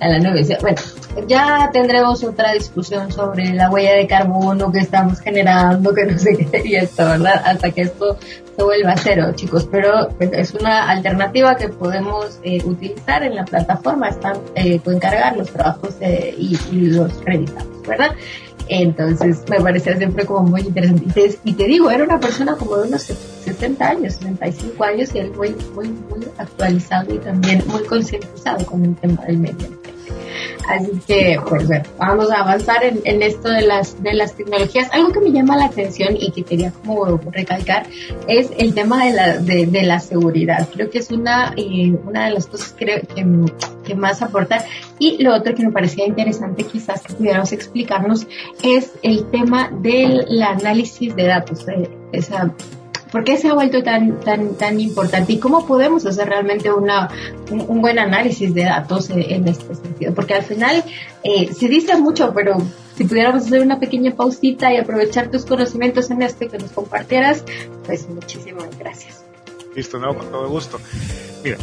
[0.01, 0.47] a la nube.
[0.61, 0.81] Bueno,
[1.27, 6.37] ya tendremos otra discusión sobre la huella de carbono que estamos generando, que no sé
[6.37, 7.43] qué, y esto, ¿verdad?
[7.47, 8.19] Hasta que esto
[8.57, 9.67] se vuelva a cero, chicos.
[9.71, 15.35] Pero es una alternativa que podemos eh, utilizar en la plataforma, están, eh, pueden cargar
[15.35, 18.11] los trabajos eh, y, y los revisamos, ¿verdad?
[18.69, 21.37] Entonces me parecía siempre como muy interesante.
[21.45, 25.33] Y te, digo, era una persona como de unos 60 años, 65 años y él
[25.33, 29.94] muy, muy, muy actualizado y también muy concientizado con el tema del medio ambiente.
[30.69, 34.89] Así que, pues bueno, vamos a avanzar en, esto de las, de las tecnologías.
[34.93, 37.87] Algo que me llama la atención y que quería como recalcar
[38.29, 40.69] es el tema de la, de, la seguridad.
[40.73, 43.07] Creo que es una, eh, una de las cosas que,
[43.85, 44.65] que, más aportar.
[44.99, 48.27] Y lo otro que me parecía interesante quizás que pudiéramos explicarnos
[48.63, 51.69] es el tema del análisis de datos.
[51.69, 52.53] Eh, esa,
[53.15, 55.35] ¿Por qué se ha vuelto tan, tan, tan importante?
[55.35, 57.09] ¿Y cómo podemos hacer realmente una,
[57.49, 60.13] un, buen análisis de datos en, este sentido?
[60.13, 60.83] Porque al final
[61.23, 62.61] eh, se dice mucho, pero
[62.97, 66.73] si pudiéramos hacer una pequeña pausita y aprovechar tus conocimientos en esto y que nos
[66.73, 67.45] compartieras,
[67.87, 69.23] pues muchísimas gracias.
[69.77, 70.81] Listo, no, con todo gusto.
[71.45, 71.59] Mira,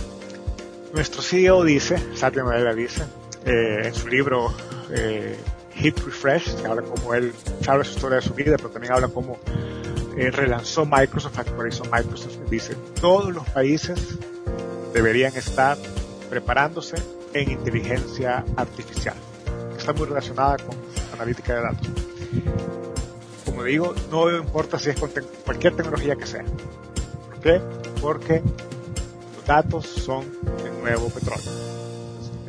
[0.93, 3.03] nuestro CEO dice, Satya Nadella dice,
[3.45, 4.53] eh, en su libro
[4.89, 5.35] eh,
[5.75, 7.33] Hit Refresh, se habla como él,
[7.67, 9.37] habla su historia de su vida, pero también habla como
[10.17, 14.17] eh, relanzó Microsoft, actualizó Microsoft, dice, todos los países
[14.93, 15.77] deberían estar
[16.29, 16.95] preparándose
[17.33, 19.15] en inteligencia artificial,
[19.77, 20.75] está muy relacionada con
[21.13, 21.89] analítica de datos.
[23.45, 25.11] Como digo, no importa si es con
[25.45, 26.43] cualquier tecnología que sea.
[26.43, 27.61] ¿Por qué?
[28.01, 28.41] Porque
[29.35, 30.25] los datos son
[30.65, 31.51] el nuevo petróleo.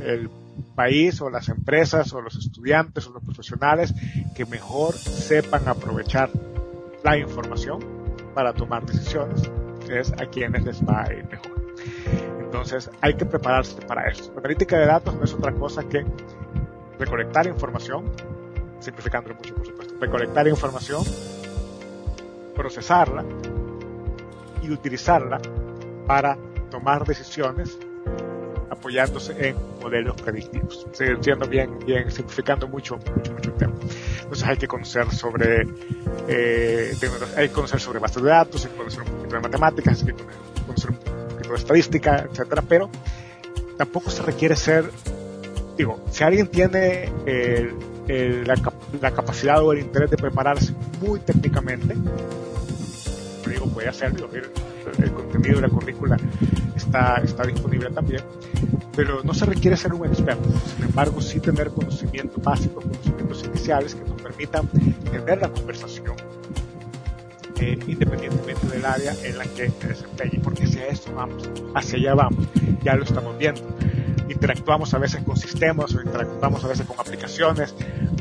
[0.05, 0.31] El
[0.75, 3.94] país o las empresas o los estudiantes o los profesionales
[4.35, 6.31] que mejor sepan aprovechar
[7.02, 7.80] la información
[8.34, 9.50] para tomar decisiones,
[9.90, 11.52] es a quienes les va a ir mejor.
[12.40, 14.30] Entonces hay que prepararse para eso.
[14.34, 16.04] La analítica de datos no es otra cosa que
[16.98, 18.10] recolectar información,
[18.80, 21.02] simplificando mucho por supuesto, recolectar información,
[22.54, 23.24] procesarla
[24.62, 25.40] y utilizarla
[26.06, 26.36] para
[26.70, 27.78] tomar decisiones
[28.72, 30.87] apoyándose en modelos predictivos.
[30.92, 33.74] siendo bien, bien, simplificando mucho, mucho, mucho el tema.
[34.22, 35.66] Entonces hay que conocer sobre,
[36.26, 36.94] eh,
[37.37, 40.06] hay que conocer sobre bases de datos, hay que conocer un poquito de matemáticas, hay
[40.06, 40.24] que
[40.66, 42.90] conocer un poquito de estadística, etcétera, pero
[43.76, 44.90] tampoco se requiere ser,
[45.76, 47.12] digo, si alguien tiene
[48.46, 48.56] la,
[49.00, 51.94] la, capacidad o el interés de prepararse muy técnicamente,
[53.46, 54.30] digo, puede hacerlo,
[54.99, 56.16] el contenido de la currícula
[56.77, 58.23] está, está disponible también,
[58.95, 63.95] pero no se requiere ser un experto, sin embargo sí tener conocimientos básicos, conocimientos iniciales
[63.95, 64.68] que nos permitan
[65.11, 66.16] tener la conversación
[67.62, 72.14] eh, independientemente del área en la que se desempeñe, porque hacia eso vamos, hacia allá
[72.14, 72.49] vamos,
[72.83, 73.62] ya lo estamos viendo.
[74.29, 77.75] Interactuamos a veces con sistemas o interactuamos a veces con aplicaciones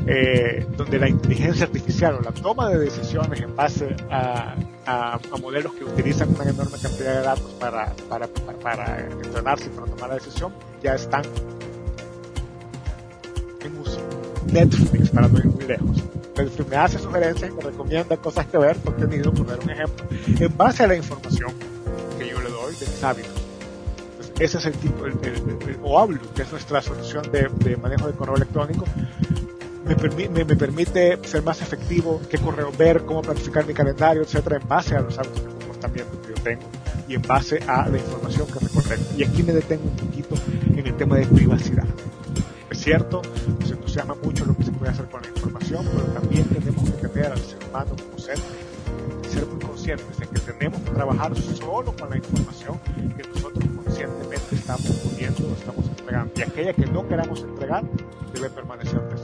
[0.06, 4.54] eh, donde la inteligencia artificial o la toma de decisiones en base a,
[4.86, 8.26] a, modelos que utilizan una enorme cantidad de datos para, para,
[8.62, 11.22] para, entrenarse y para tomar la decisión, ya están
[13.60, 14.00] en uso.
[14.46, 16.02] Netflix, para no ir muy lejos.
[16.36, 20.06] Netflix me hace sugerencias y me recomienda cosas que ver, contenido, por dar un ejemplo,
[20.26, 21.52] en base a la información
[22.18, 23.32] que yo le doy de mis hábitos.
[24.38, 28.36] ese es el tipo, el, el, que es nuestra solución de, de manejo de correo
[28.36, 28.84] electrónico,
[29.84, 34.94] me, permite ser más efectivo, qué correo ver, cómo planificar mi calendario, etcétera, en base
[34.94, 36.62] a los hábitos de comportamiento que yo tengo
[37.08, 38.98] y en base a la información que recorrer.
[39.16, 40.34] Y aquí me detengo un poquito
[40.76, 41.86] en el tema de privacidad.
[42.70, 43.22] Es cierto,
[43.60, 47.08] nos entusiasma mucho lo que se puede hacer con la información, pero también tenemos que
[47.08, 48.38] tener al ser humano como ser,
[49.28, 52.80] ser muy conscientes de que tenemos que trabajar solo con la información
[53.16, 56.32] que nosotros conscientemente estamos poniendo, estamos entregando.
[56.36, 57.84] Y aquella que no queramos entregar
[58.32, 59.21] debe permanecer tesoro.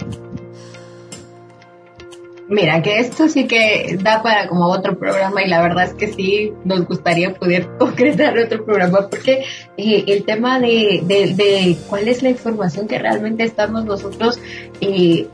[2.48, 6.08] Mira, que esto sí que da para como otro programa y la verdad es que
[6.08, 9.44] sí nos gustaría poder concretar otro programa porque
[9.76, 14.40] eh, el tema de, de, de, cuál es la información que realmente estamos nosotros
[14.80, 15.26] eh,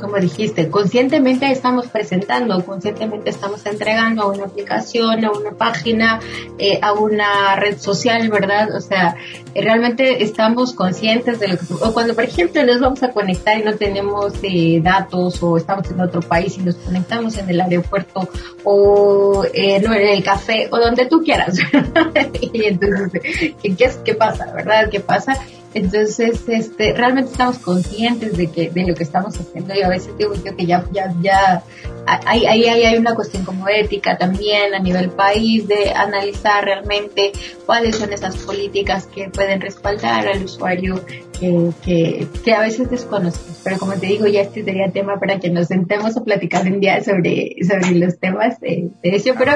[0.00, 6.20] como dijiste, conscientemente estamos presentando, conscientemente estamos entregando a una aplicación, a una página,
[6.58, 8.74] eh, a una red social, ¿verdad?
[8.74, 9.16] O sea,
[9.54, 11.64] realmente estamos conscientes de lo que...
[11.80, 15.90] O cuando, por ejemplo, nos vamos a conectar y no tenemos eh, datos o estamos
[15.90, 18.28] en otro país y nos conectamos en el aeropuerto
[18.64, 21.58] o eh, no, en el café o donde tú quieras.
[22.52, 23.20] y entonces,
[23.62, 24.88] ¿qué, qué, ¿qué pasa, verdad?
[24.90, 25.34] ¿Qué pasa?
[25.72, 30.16] Entonces, este, realmente estamos conscientes de que de lo que estamos haciendo y a veces
[30.18, 31.62] digo yo que ya ya ya
[32.06, 37.32] ahí hay, hay, hay una cuestión como ética también a nivel país de analizar realmente
[37.66, 41.04] cuáles son esas políticas que pueden respaldar al usuario
[41.38, 43.60] que, que, que a veces desconocemos.
[43.64, 46.80] Pero como te digo, ya este sería tema para que nos sentemos a platicar un
[46.80, 49.34] día sobre, sobre los temas de, eso.
[49.38, 49.52] Pero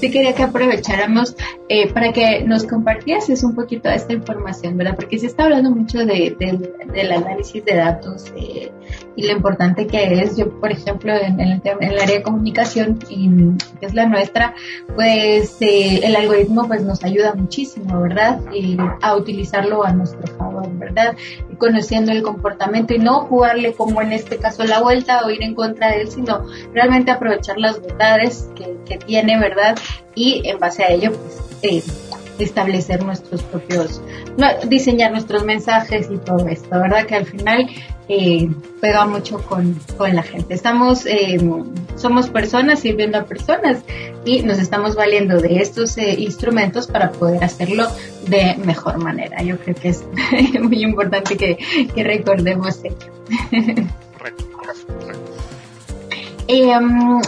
[0.00, 1.36] sí quería que aprovecháramos
[1.68, 4.96] eh, para que nos compartieses un poquito esta información, ¿verdad?
[4.96, 8.70] Porque se está hablando mucho de, de del análisis de datos eh,
[9.16, 10.36] y lo importante que es.
[10.36, 14.54] Yo, por ejemplo, en, el, en el área de comunicación, que es la nuestra,
[14.94, 18.40] pues eh, el algoritmo pues nos ayuda muchísimo, ¿verdad?
[18.52, 21.16] Y a utilizarlo a nuestro favor, ¿verdad?
[21.58, 25.54] conociendo el comportamiento y no jugarle como en este caso la vuelta o ir en
[25.54, 26.44] contra de él, sino
[26.74, 29.76] realmente aprovechar las bondades que, que tiene, ¿verdad?
[30.14, 31.82] Y en base a ello, pues, eh,
[32.38, 34.02] establecer nuestros propios,
[34.68, 37.06] diseñar nuestros mensajes y todo esto, ¿verdad?
[37.06, 37.66] Que al final
[38.08, 38.48] eh,
[38.80, 40.54] pega mucho con, con, la gente.
[40.54, 41.38] Estamos, eh,
[41.96, 43.82] somos personas sirviendo a personas
[44.24, 47.86] y nos estamos valiendo de estos eh, instrumentos para poder hacerlo
[48.28, 49.42] de mejor manera.
[49.42, 50.04] Yo creo que es
[50.60, 51.58] muy importante que,
[51.94, 52.96] que recordemos ello.
[54.16, 54.94] Correcto, correcto.
[56.48, 57.20] Um,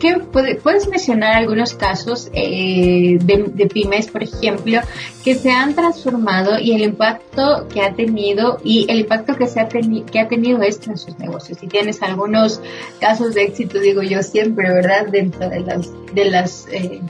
[0.00, 0.18] ¿qué
[0.62, 4.80] puedes mencionar algunos casos eh, de, pymes, por ejemplo,
[5.22, 9.60] que se han transformado y el impacto que ha tenido y el impacto que se
[9.60, 11.58] ha que ha tenido esto en sus negocios?
[11.58, 12.60] Si tienes algunos
[12.98, 15.06] casos de éxito, digo yo siempre, ¿verdad?
[15.06, 17.00] Dentro de las de las eh,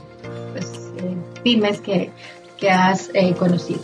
[0.51, 0.65] pues,
[0.97, 2.11] eh, pymes que,
[2.57, 3.81] que has conocido.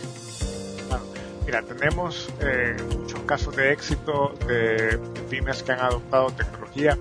[1.46, 2.28] Mira, tenemos
[2.98, 4.98] muchos casos de éxito de
[5.30, 6.98] pymes que han adoptado tecnología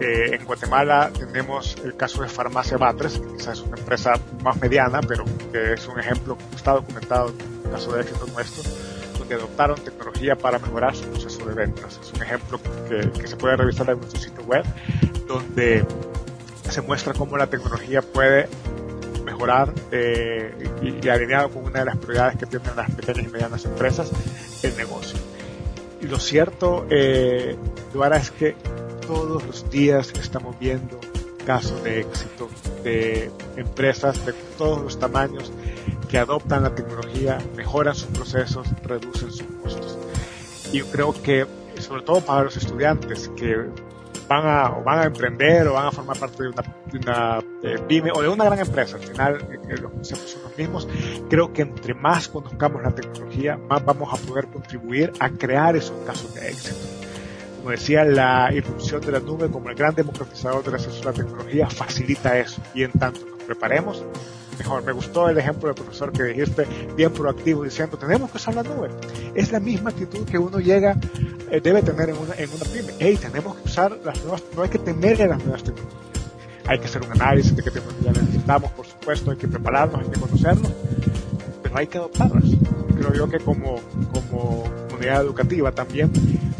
[0.00, 5.00] en Guatemala tenemos el caso de Farmacia Batres, que quizás es una empresa más mediana,
[5.00, 7.32] pero que es un ejemplo que está documentado,
[7.64, 8.70] un caso de éxito nuestro,
[9.18, 12.00] donde adoptaron tecnología para mejorar su proceso de ventas.
[12.02, 14.64] Es un ejemplo que, se puede revisar en nuestro sitio web,
[15.26, 15.84] donde
[16.68, 18.48] se muestra cómo la tecnología puede
[19.24, 23.64] mejorar eh, y, alineado con una de las prioridades que tienen las pequeñas y medianas
[23.64, 24.10] empresas,
[24.62, 25.31] el negocio.
[26.02, 27.56] Lo cierto, eh,
[28.14, 28.56] es que
[29.06, 30.98] todos los días estamos viendo
[31.46, 32.48] casos de éxito
[32.82, 35.52] de empresas de todos los tamaños
[36.08, 39.98] que adoptan la tecnología, mejoran sus procesos, reducen sus costos.
[40.72, 41.46] Y yo creo que,
[41.78, 43.68] sobre todo para los estudiantes que
[44.28, 46.48] van a, van a emprender o van a formar parte de
[46.98, 50.58] una, eh, pyme o de una gran empresa, al final eh, los conceptos son los
[50.58, 50.88] mismos,
[51.28, 55.96] creo que entre más conozcamos la tecnología, más vamos a poder contribuir a crear esos
[56.06, 57.02] casos de éxito
[57.62, 61.12] como decía, la irrupción de la nube como el gran democratizador del acceso a la
[61.12, 62.60] tecnología facilita eso.
[62.74, 64.04] Y en tanto nos preparemos,
[64.58, 64.84] mejor.
[64.84, 68.62] Me gustó el ejemplo del profesor que dijiste, bien proactivo, diciendo, tenemos que usar la
[68.62, 68.90] nube.
[69.34, 70.96] Es la misma actitud que uno llega,
[71.50, 72.92] eh, debe tener en una, en una pyme.
[72.98, 76.02] Hey, tenemos que usar las nuevas, no hay que temer a las nuevas tecnologías.
[76.66, 80.10] Hay que hacer un análisis de qué tecnología necesitamos, por supuesto, hay que prepararnos, hay
[80.10, 80.72] que conocernos,
[81.62, 82.44] pero hay que adoptarlas.
[82.96, 83.80] Creo yo que como,
[84.12, 86.12] como comunidad educativa también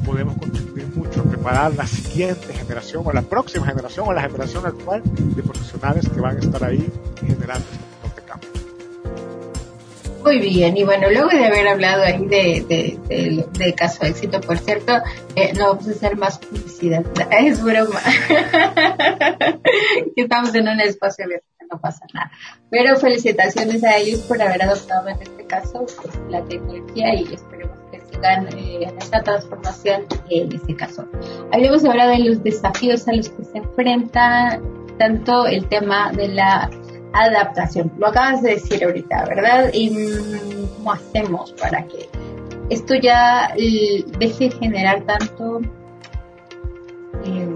[0.05, 4.67] podemos contribuir mucho a preparar la siguiente generación o la próxima generación o la generación
[4.67, 6.91] actual de profesionales que van a estar ahí
[7.21, 7.67] generando
[8.05, 8.49] este cambio.
[10.23, 14.59] Muy bien, y bueno, luego de haber hablado ahí de, de, caso de éxito, por
[14.59, 14.93] cierto,
[15.35, 18.01] eh, no vamos a hacer más publicidad, es broma.
[20.17, 22.31] Estamos en un espacio abierto, no pasa nada.
[22.71, 27.82] Pero felicitaciones a ellos por haber adoptado en este caso pues, la tecnología y esperemos
[28.23, 31.07] eh, en esta transformación en este caso.
[31.53, 34.61] Hablemos ahora de los desafíos a los que se enfrenta
[34.99, 36.71] tanto el tema de la
[37.13, 37.93] adaptación.
[37.99, 39.71] Lo acabas de decir ahorita, ¿verdad?
[39.73, 39.91] ¿Y
[40.77, 42.09] cómo hacemos para que
[42.71, 45.61] esto ya eh, deje de generar tanto
[47.25, 47.49] eh?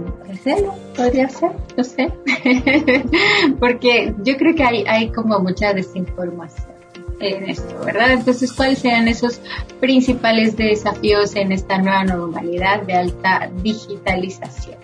[0.97, 2.13] Podría ser, no sé.
[3.61, 6.76] Porque yo creo que hay, hay como mucha desinformación
[7.21, 8.13] en esto, ¿verdad?
[8.13, 9.41] Entonces, ¿cuáles serían esos
[9.81, 14.77] principales desafíos en esta nueva normalidad de alta digitalización?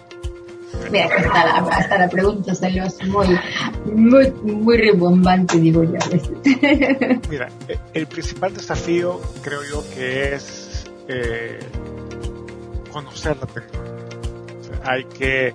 [0.90, 1.08] Mira,
[1.70, 3.38] hasta la, pregunta salió muy,
[3.94, 6.30] muy, muy ribombante, digo yo a veces.
[7.30, 11.58] Mira, eh, el principal desafío creo yo que es eh,
[12.90, 13.46] conocer la
[14.84, 15.54] hay que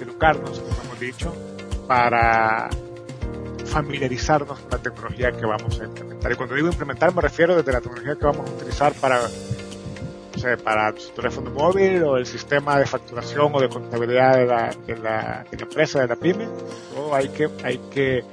[0.00, 1.34] educarnos, como hemos dicho,
[1.86, 2.68] para
[3.70, 6.32] familiarizarnos con la tecnología que vamos a implementar.
[6.32, 9.20] Y cuando digo implementar me refiero desde la tecnología que vamos a utilizar para,
[10.62, 16.00] para su teléfono móvil o el sistema de facturación o de contabilidad de la, empresa,
[16.00, 16.48] de la pyme.
[17.12, 18.24] Hay que, hay que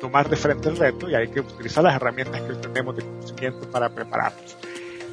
[0.00, 3.70] tomar de frente el reto y hay que utilizar las herramientas que tenemos de conocimiento
[3.70, 4.56] para prepararnos.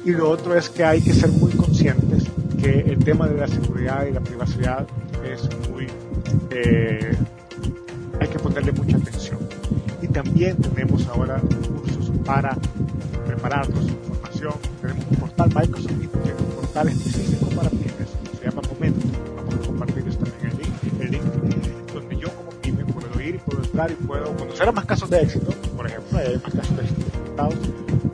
[0.04, 2.24] Y lo otro es que hay que ser muy conscientes
[2.60, 4.86] que el tema de la seguridad y la privacidad
[5.24, 5.86] es muy...
[6.50, 7.16] Eh,
[8.20, 9.51] hay que ponerle mucha atención.
[10.12, 12.54] Y también tenemos ahora cursos para
[13.26, 14.52] prepararnos, información.
[14.82, 18.08] Tenemos un portal Microsoft que tiene un portal específico para pymes,
[18.38, 19.06] se llama Momento.
[19.36, 20.52] Vamos a compartir también
[21.00, 24.68] el link, link donde yo como pyme puedo ir y puedo entrar y puedo conocer
[24.68, 27.06] a más casos de éxito, por ejemplo, hay más casos de éxito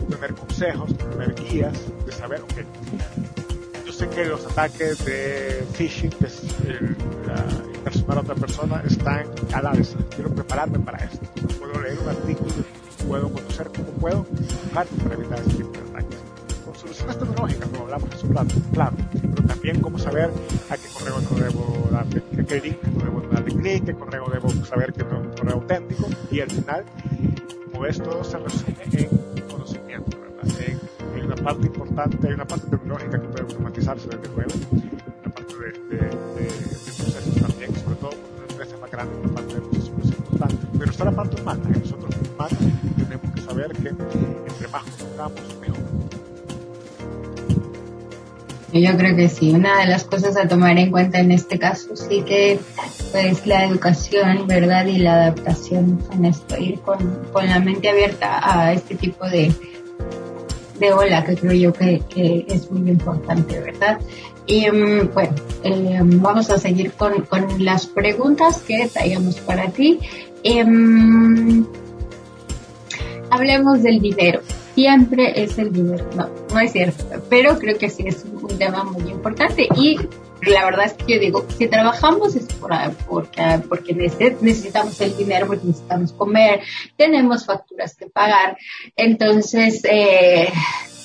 [0.09, 1.77] tener consejos, tener guías,
[2.07, 6.43] de saber, ok, yo sé que los ataques de phishing, que es
[7.27, 7.45] la,
[8.09, 9.97] impersonar a otra persona, están a la vez.
[10.15, 11.27] Quiero prepararme para esto.
[11.59, 12.53] Puedo leer un artículo,
[13.07, 16.19] puedo conocer cómo puedo buscar para evitar ese tipo de ataques.
[16.65, 20.31] Con soluciones tecnológicas, como hablamos hace un rato, claro, pero también cómo saber
[20.71, 22.23] a qué correo no debo darle,
[22.61, 26.41] link no debo darle clic, qué correo debo saber que es un correo auténtico, y
[26.41, 26.85] al final,
[27.81, 30.55] ves, todo se resume en conocimiento, ¿verdad?
[31.15, 34.53] hay una parte importante, hay una parte tecnológica que puede automatizarse desde luego,
[41.05, 42.59] la parte humana, y nosotros humanos
[42.97, 45.79] tenemos que saber que entre más conozcamos, mejor.
[48.73, 51.97] Yo creo que sí, una de las cosas a tomar en cuenta en este caso
[51.97, 52.61] sí que
[53.13, 54.87] pues la educación, ¿verdad?
[54.87, 56.99] Y la adaptación en esto, ir con,
[57.33, 59.51] con la mente abierta a este tipo de,
[60.79, 64.01] de ola que creo yo que, que es muy importante, ¿verdad?
[64.47, 70.01] Y um, bueno, eh, vamos a seguir con, con, las preguntas que traíamos para ti.
[70.45, 70.65] Eh,
[73.31, 74.41] hablemos del dinero
[74.79, 76.09] siempre es el dinero.
[76.15, 79.99] No, no es cierto, pero creo que sí es un tema muy importante y
[80.43, 82.71] la verdad es que yo digo, si trabajamos es por,
[83.09, 83.93] porque, porque
[84.41, 86.61] necesitamos el dinero, porque necesitamos comer,
[86.97, 88.57] tenemos facturas que pagar.
[88.95, 90.49] Entonces, eh,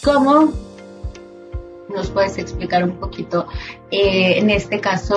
[0.04, 0.54] ¿cómo
[1.90, 3.48] nos puedes explicar un poquito,
[3.90, 5.16] eh, en este caso,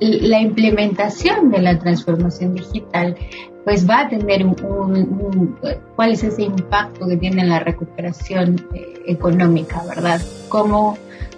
[0.00, 3.16] la implementación de la transformación digital
[3.64, 5.56] pues va a tener un,
[5.94, 10.20] cuál es ese impacto que tiene en la recuperación eh, económica, ¿verdad?
[10.48, 10.96] ¿Cómo,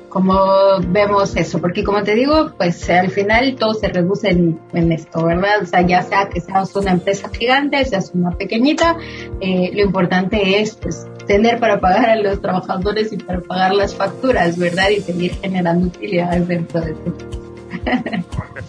[0.08, 0.44] ¿Cómo
[0.88, 1.60] vemos eso?
[1.60, 5.62] Porque como te digo, pues al final todo se reduce en, esto, ¿verdad?
[5.62, 8.96] O sea, ya sea que seas una empresa gigante, seas una pequeñita,
[9.40, 13.94] eh, lo importante es pues tener para pagar a los trabajadores y para pagar las
[13.94, 14.90] facturas, ¿verdad?
[14.90, 17.41] Y seguir generando utilidades dentro de tu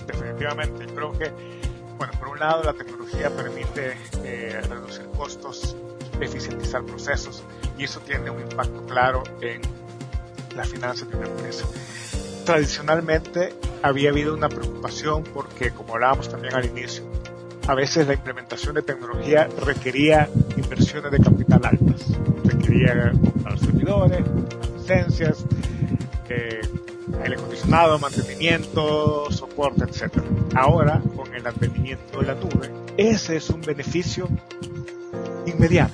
[0.08, 1.32] Definitivamente, creo que
[1.98, 5.76] bueno, por un lado la tecnología permite eh, reducir costos,
[6.20, 7.44] eficientizar procesos
[7.78, 9.62] y eso tiene un impacto claro en
[10.56, 11.66] las finanzas de una empresa.
[12.46, 17.04] Tradicionalmente había habido una preocupación porque, como hablábamos también al inicio,
[17.68, 22.06] a veces la implementación de tecnología requería inversiones de capital altas,
[22.44, 24.26] requería comprar servidores,
[24.78, 25.46] licencias,
[26.28, 26.62] eh,
[27.22, 30.18] aire acondicionado, mantenimiento, soporte, etc.
[30.56, 34.28] Ahora, con el advenimiento de la nube, ese es un beneficio
[35.46, 35.94] inmediato.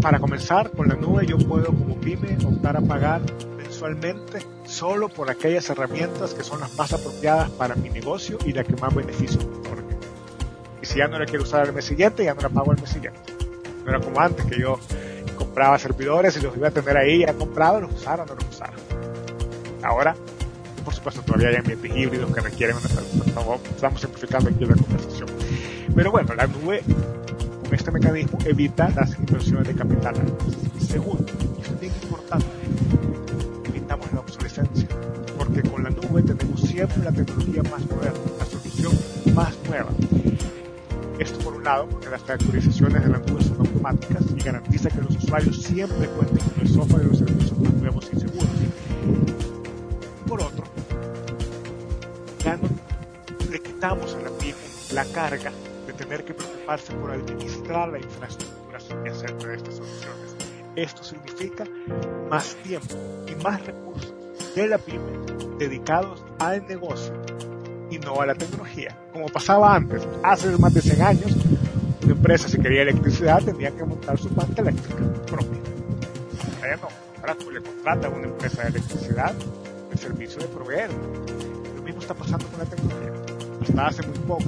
[0.00, 3.20] Para comenzar, con la nube yo puedo como pyme optar a pagar
[3.56, 8.64] mensualmente solo por aquellas herramientas que son las más apropiadas para mi negocio y la
[8.64, 9.96] que más beneficio me otorgue.
[10.82, 12.80] Y si ya no la quiero usar el mes siguiente, ya no la pago el
[12.80, 13.20] mes siguiente.
[13.84, 14.78] No era como antes que yo
[15.36, 18.44] compraba servidores y los iba a tener ahí ya comprados, los usara o no los
[18.48, 18.72] usara.
[19.82, 20.14] Ahora,
[20.84, 25.28] por supuesto, todavía hay ambientes híbridos que requieren una Estamos simplificando aquí la conversación.
[25.94, 26.82] Pero bueno, la nube,
[27.64, 30.14] con este mecanismo, evita las inversiones de capital.
[30.78, 31.24] Segundo,
[31.58, 32.46] y esto es bien importante,
[33.66, 34.88] evitamos la obsolescencia.
[35.38, 38.92] Porque con la nube tenemos siempre la tecnología más moderna, la solución
[39.34, 39.90] más nueva.
[41.18, 45.02] Esto por un lado, porque las actualizaciones de la nube son automáticas y garantiza que
[45.02, 47.20] los usuarios siempre cuenten con el software y los
[53.90, 54.54] quitamos a la pyme
[54.92, 55.50] la carga
[55.84, 60.36] de tener que preocuparse por administrar la infraestructura subyacente de estas soluciones.
[60.76, 61.64] Esto significa
[62.30, 62.94] más tiempo
[63.26, 64.14] y más recursos
[64.54, 65.10] de la pyme
[65.58, 67.12] dedicados al negocio
[67.90, 68.96] y no a la tecnología.
[69.12, 71.36] Como pasaba antes, hace más de 100 años,
[72.04, 75.58] una empresa si quería electricidad tenía que montar su planta eléctrica propia.
[76.62, 76.88] Ahora no,
[77.18, 79.34] ahora tú le contratas a una empresa de electricidad
[79.90, 80.90] el servicio de proveer.
[81.74, 83.29] Lo mismo está pasando con la tecnología.
[83.76, 84.44] Hace muy poco,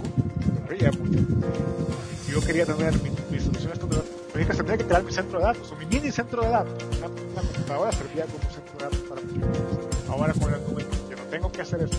[0.79, 1.19] ya mucho,
[2.29, 3.39] yo quería tener mi, mi
[4.33, 6.85] pero que tendría que crear mi centro de datos o mi mini centro de datos.
[6.99, 9.41] Una, computadora servía como centro de datos para mí.
[10.09, 11.99] Ahora con la nube, yo no tengo que hacer eso.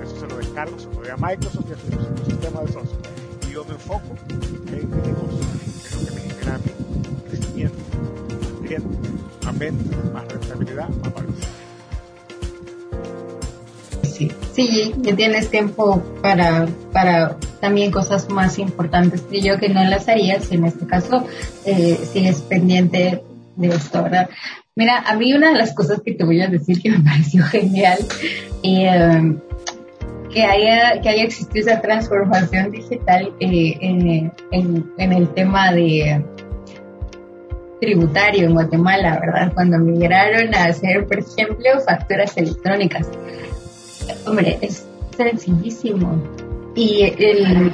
[0.00, 3.12] Eso se lo descargo, se lo doy a Microsoft y a su sistema de software.
[3.48, 5.40] Y yo me enfoco en mi negocio,
[5.90, 6.72] en lo que me genera a mí
[7.28, 7.78] crecimiento,
[8.40, 11.31] más clientes, más ventas, más rentabilidad, más valor.
[14.52, 20.08] Sí, sí, tienes tiempo para, para también cosas más importantes que yo que no las
[20.08, 21.26] harías, en este caso
[21.64, 23.22] eh, sigues pendiente
[23.56, 24.28] de esto, ¿verdad?
[24.74, 27.44] Mira, a mí una de las cosas que te voy a decir que me pareció
[27.44, 27.98] genial,
[28.62, 29.36] eh,
[30.32, 36.24] que haya, que haya existido esa transformación digital eh, en, en, el tema de
[37.80, 39.52] tributario en Guatemala, ¿verdad?
[39.52, 43.08] Cuando migraron a hacer, por ejemplo, facturas electrónicas.
[44.32, 46.16] Hombre, es sencillísimo.
[46.74, 47.70] Y el...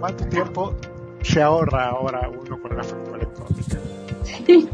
[0.00, 0.74] ¿Cuánto tiempo
[1.22, 3.78] se ahorra ahora uno con la factura electrónica?
[4.24, 4.68] Sí.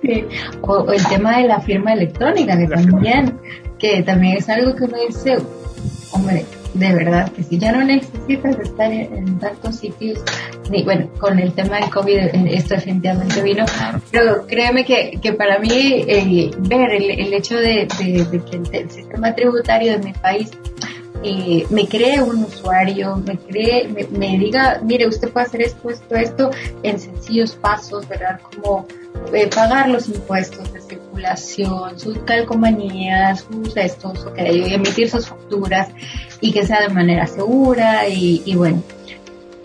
[0.00, 0.24] Sí.
[0.60, 3.40] O, el tema de la firma electrónica, que también,
[3.76, 5.36] que también es algo que uno dice,
[6.12, 10.22] hombre, de verdad que si ya no necesitas estar en, tantos sitios,
[10.70, 12.16] ni bueno, con el tema del COVID
[12.48, 13.64] esto definitivamente vino,
[14.10, 18.26] pero créeme que, que para mí eh, ver el, hecho de, que
[18.72, 20.50] el, sistema tributario de mi país
[21.22, 26.14] eh, me cree un usuario, me cree, me, diga, mire, usted puede hacer esto, esto,
[26.14, 26.50] esto,
[26.82, 28.40] en sencillos pasos, ¿verdad?
[28.40, 28.86] Como
[29.32, 35.88] eh, pagar los impuestos de circulación, sus calcomanías, sus estos, emitir sus facturas
[36.40, 38.82] y que sea de manera segura y, y bueno.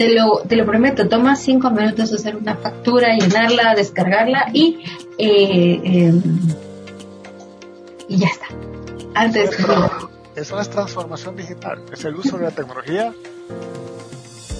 [0.02, 4.84] Te lo, te lo prometo, toma cinco minutos hacer una factura, llenarla, descargarla y,
[5.20, 6.24] eh, em,
[8.08, 8.47] y ya está.
[9.14, 9.52] Antes
[10.36, 13.14] eso es transformación digital, es el uso de la tecnología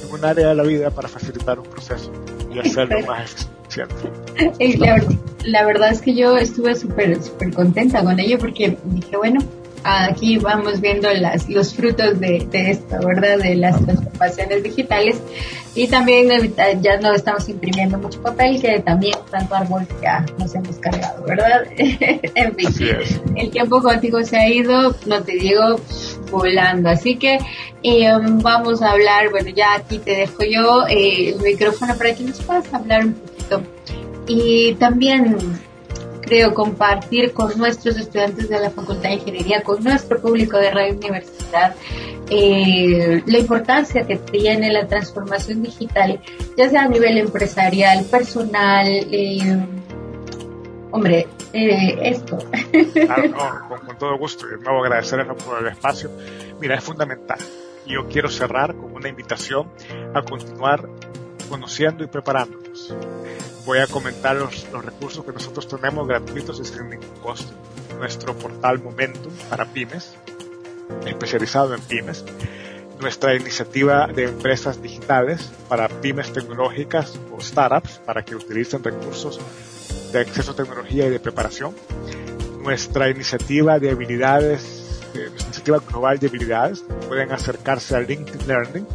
[0.04, 2.12] en un área de la vida para facilitar un proceso
[2.54, 4.12] y hacerlo más eficiente.
[4.78, 5.04] La,
[5.44, 9.39] la, verdad es que yo estuve súper súper contenta con ello porque dije, bueno,
[9.84, 13.38] aquí vamos viendo las, los frutos de, esto, ¿verdad?
[13.40, 15.22] De las transformaciones digitales.
[15.74, 20.76] Y también ya no estamos imprimiendo mucho papel, que también tanto árbol ya nos hemos
[20.78, 21.64] cargado, ¿verdad?
[21.78, 22.70] en fin,
[23.38, 25.80] el tiempo contigo se ha ido, no te digo,
[26.30, 26.90] volando.
[26.90, 27.40] Así que
[27.84, 32.24] em, vamos a hablar, bueno, ya aquí te dejo yo eh, el micrófono para que
[32.24, 33.62] nos puedas hablar un poquito.
[34.28, 35.38] Y también
[36.32, 40.94] creo, compartir con nuestros estudiantes de la Facultad de Ingeniería, con nuestro público de Radio
[40.94, 41.76] Universidad,
[42.30, 46.22] eh, la importancia que tiene la transformación digital,
[46.56, 49.58] ya sea a nivel empresarial, personal, eh,
[50.92, 52.38] hombre, eh, esto.
[52.94, 54.48] Claro, con, con, todo gusto.
[54.48, 56.12] Y de nuevo agradecerles por el espacio.
[56.62, 57.40] Mira, es fundamental.
[57.86, 59.68] Yo quiero cerrar con una invitación
[60.14, 60.88] a continuar
[61.50, 62.96] conociendo y preparándonos
[63.66, 67.53] voy a comentar los, recursos que nosotros tenemos gratuitos y sin ningún costo.
[67.97, 70.16] Nuestro portal Momentum para pymes,
[71.05, 72.26] especializado en pymes.
[72.99, 79.39] Nuestra iniciativa de empresas digitales para pymes tecnológicas o startups para que utilicen recursos
[80.12, 81.76] de acceso a tecnología y de preparación.
[82.62, 88.88] Nuestra iniciativa de habilidades, eh, nuestra iniciativa global de habilidades, pueden acercarse a LinkedIn Learning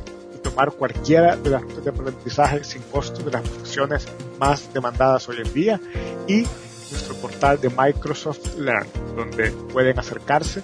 [0.64, 4.06] cualquiera de las de aprendizaje sin costo de las profesiones
[4.38, 5.80] más demandadas hoy en día
[6.26, 6.46] y
[6.90, 10.62] nuestro portal de Microsoft Learn, donde pueden acercarse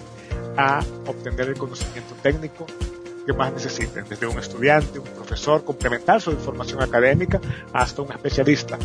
[0.57, 2.66] a obtener el conocimiento técnico
[3.25, 7.41] que más necesiten, desde un estudiante, un profesor, complementar su información académica,
[7.73, 8.79] hasta un especialista.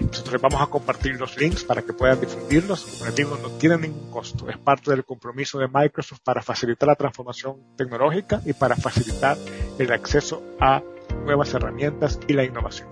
[0.00, 2.82] Nosotros les vamos a compartir los links para que puedan difundirlos.
[2.82, 4.48] Como les digo, no tienen ningún costo.
[4.48, 9.36] Es parte del compromiso de Microsoft para facilitar la transformación tecnológica y para facilitar
[9.78, 10.82] el acceso a
[11.24, 12.88] nuevas herramientas y la innovación.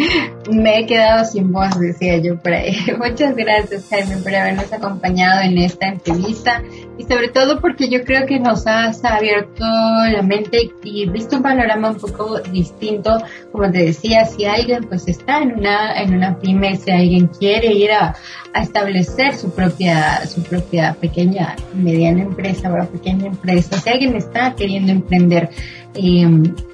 [0.50, 2.76] Me he quedado sin voz, decía yo por ahí.
[2.98, 6.62] Muchas gracias, Jaime, por habernos acompañado en esta entrevista
[6.98, 11.42] y sobre todo porque yo creo que nos has abierto la mente y visto un
[11.42, 13.18] panorama un poco distinto.
[13.52, 17.72] Como te decía, si alguien pues está en una, en una pyme, si alguien quiere
[17.72, 18.14] ir a,
[18.52, 24.90] establecer su propia, su propia pequeña, mediana empresa o pequeña empresa, si alguien está queriendo
[24.90, 25.50] emprender,
[25.94, 26.24] y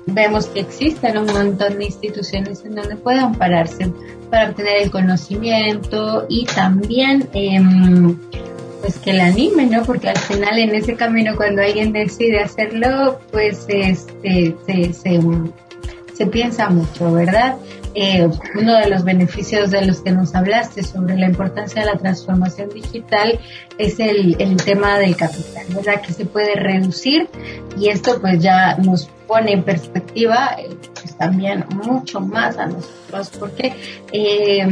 [0.07, 3.91] vemos que existen un montón de instituciones en donde puedan pararse
[4.31, 8.17] para obtener el conocimiento y también em,
[8.81, 9.83] pues que la animen, ¿no?
[9.85, 14.93] Porque al final en ese camino cuando alguien decide hacerlo, pues este, se,
[16.15, 17.57] se piensa mucho, ¿verdad?
[17.99, 21.97] Eh, uno de los beneficios de los que nos hablaste sobre la importancia de la
[21.97, 23.41] transformación digital
[23.79, 26.03] es el, el tema del capital, ¿verdad?
[26.03, 27.27] Que se puede reducir
[27.79, 33.31] y esto pues ya nos pone en perspectiva eh, pues también mucho más a nosotros
[33.39, 33.73] porque
[34.13, 34.67] eh,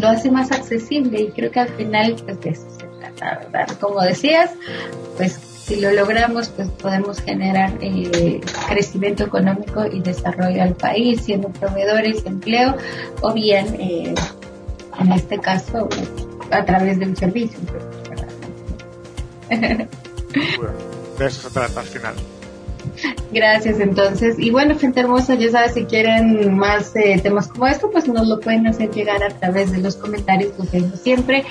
[0.00, 2.90] lo hace más accesible y creo que al final pues de eso se
[3.80, 4.50] como decías,
[5.16, 11.48] pues si lo logramos, pues podemos generar eh, crecimiento económico y desarrollo al país, siendo
[11.48, 12.76] proveedores empleo,
[13.20, 14.12] o bien, eh,
[14.98, 15.88] en este caso,
[16.50, 17.60] a través de un servicio.
[19.48, 19.88] de
[21.24, 22.14] eso se trata al final.
[23.32, 24.36] Gracias, entonces.
[24.38, 28.26] Y bueno, gente hermosa, ya sabes, si quieren más eh, temas como esto, pues nos
[28.26, 31.44] lo pueden hacer llegar a través de los comentarios, como siempre.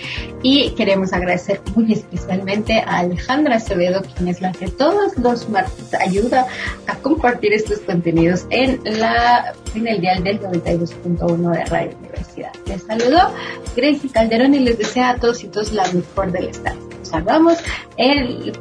[0.43, 5.93] Y queremos agradecer muy especialmente a Alejandra Acevedo, quien es la que todos los martes
[5.93, 6.47] ayuda
[6.88, 12.51] a compartir estos contenidos en la en el dial del 92.1 de Radio Universidad.
[12.65, 13.34] Les saludo
[13.75, 17.58] Gracie Calderón y les desea a todos y todos la mejor del estado salvamos
[17.97, 18.54] el,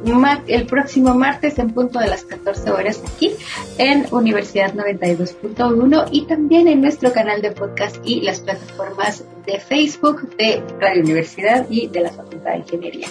[0.47, 3.31] el próximo martes en punto de las 14 horas aquí
[3.77, 10.35] en Universidad 92.1 y también en nuestro canal de podcast y las plataformas de Facebook
[10.37, 13.07] de Radio Universidad y de la Facultad de Ingeniería.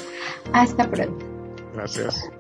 [0.53, 1.25] Hasta pronto.
[1.75, 2.31] Gracias.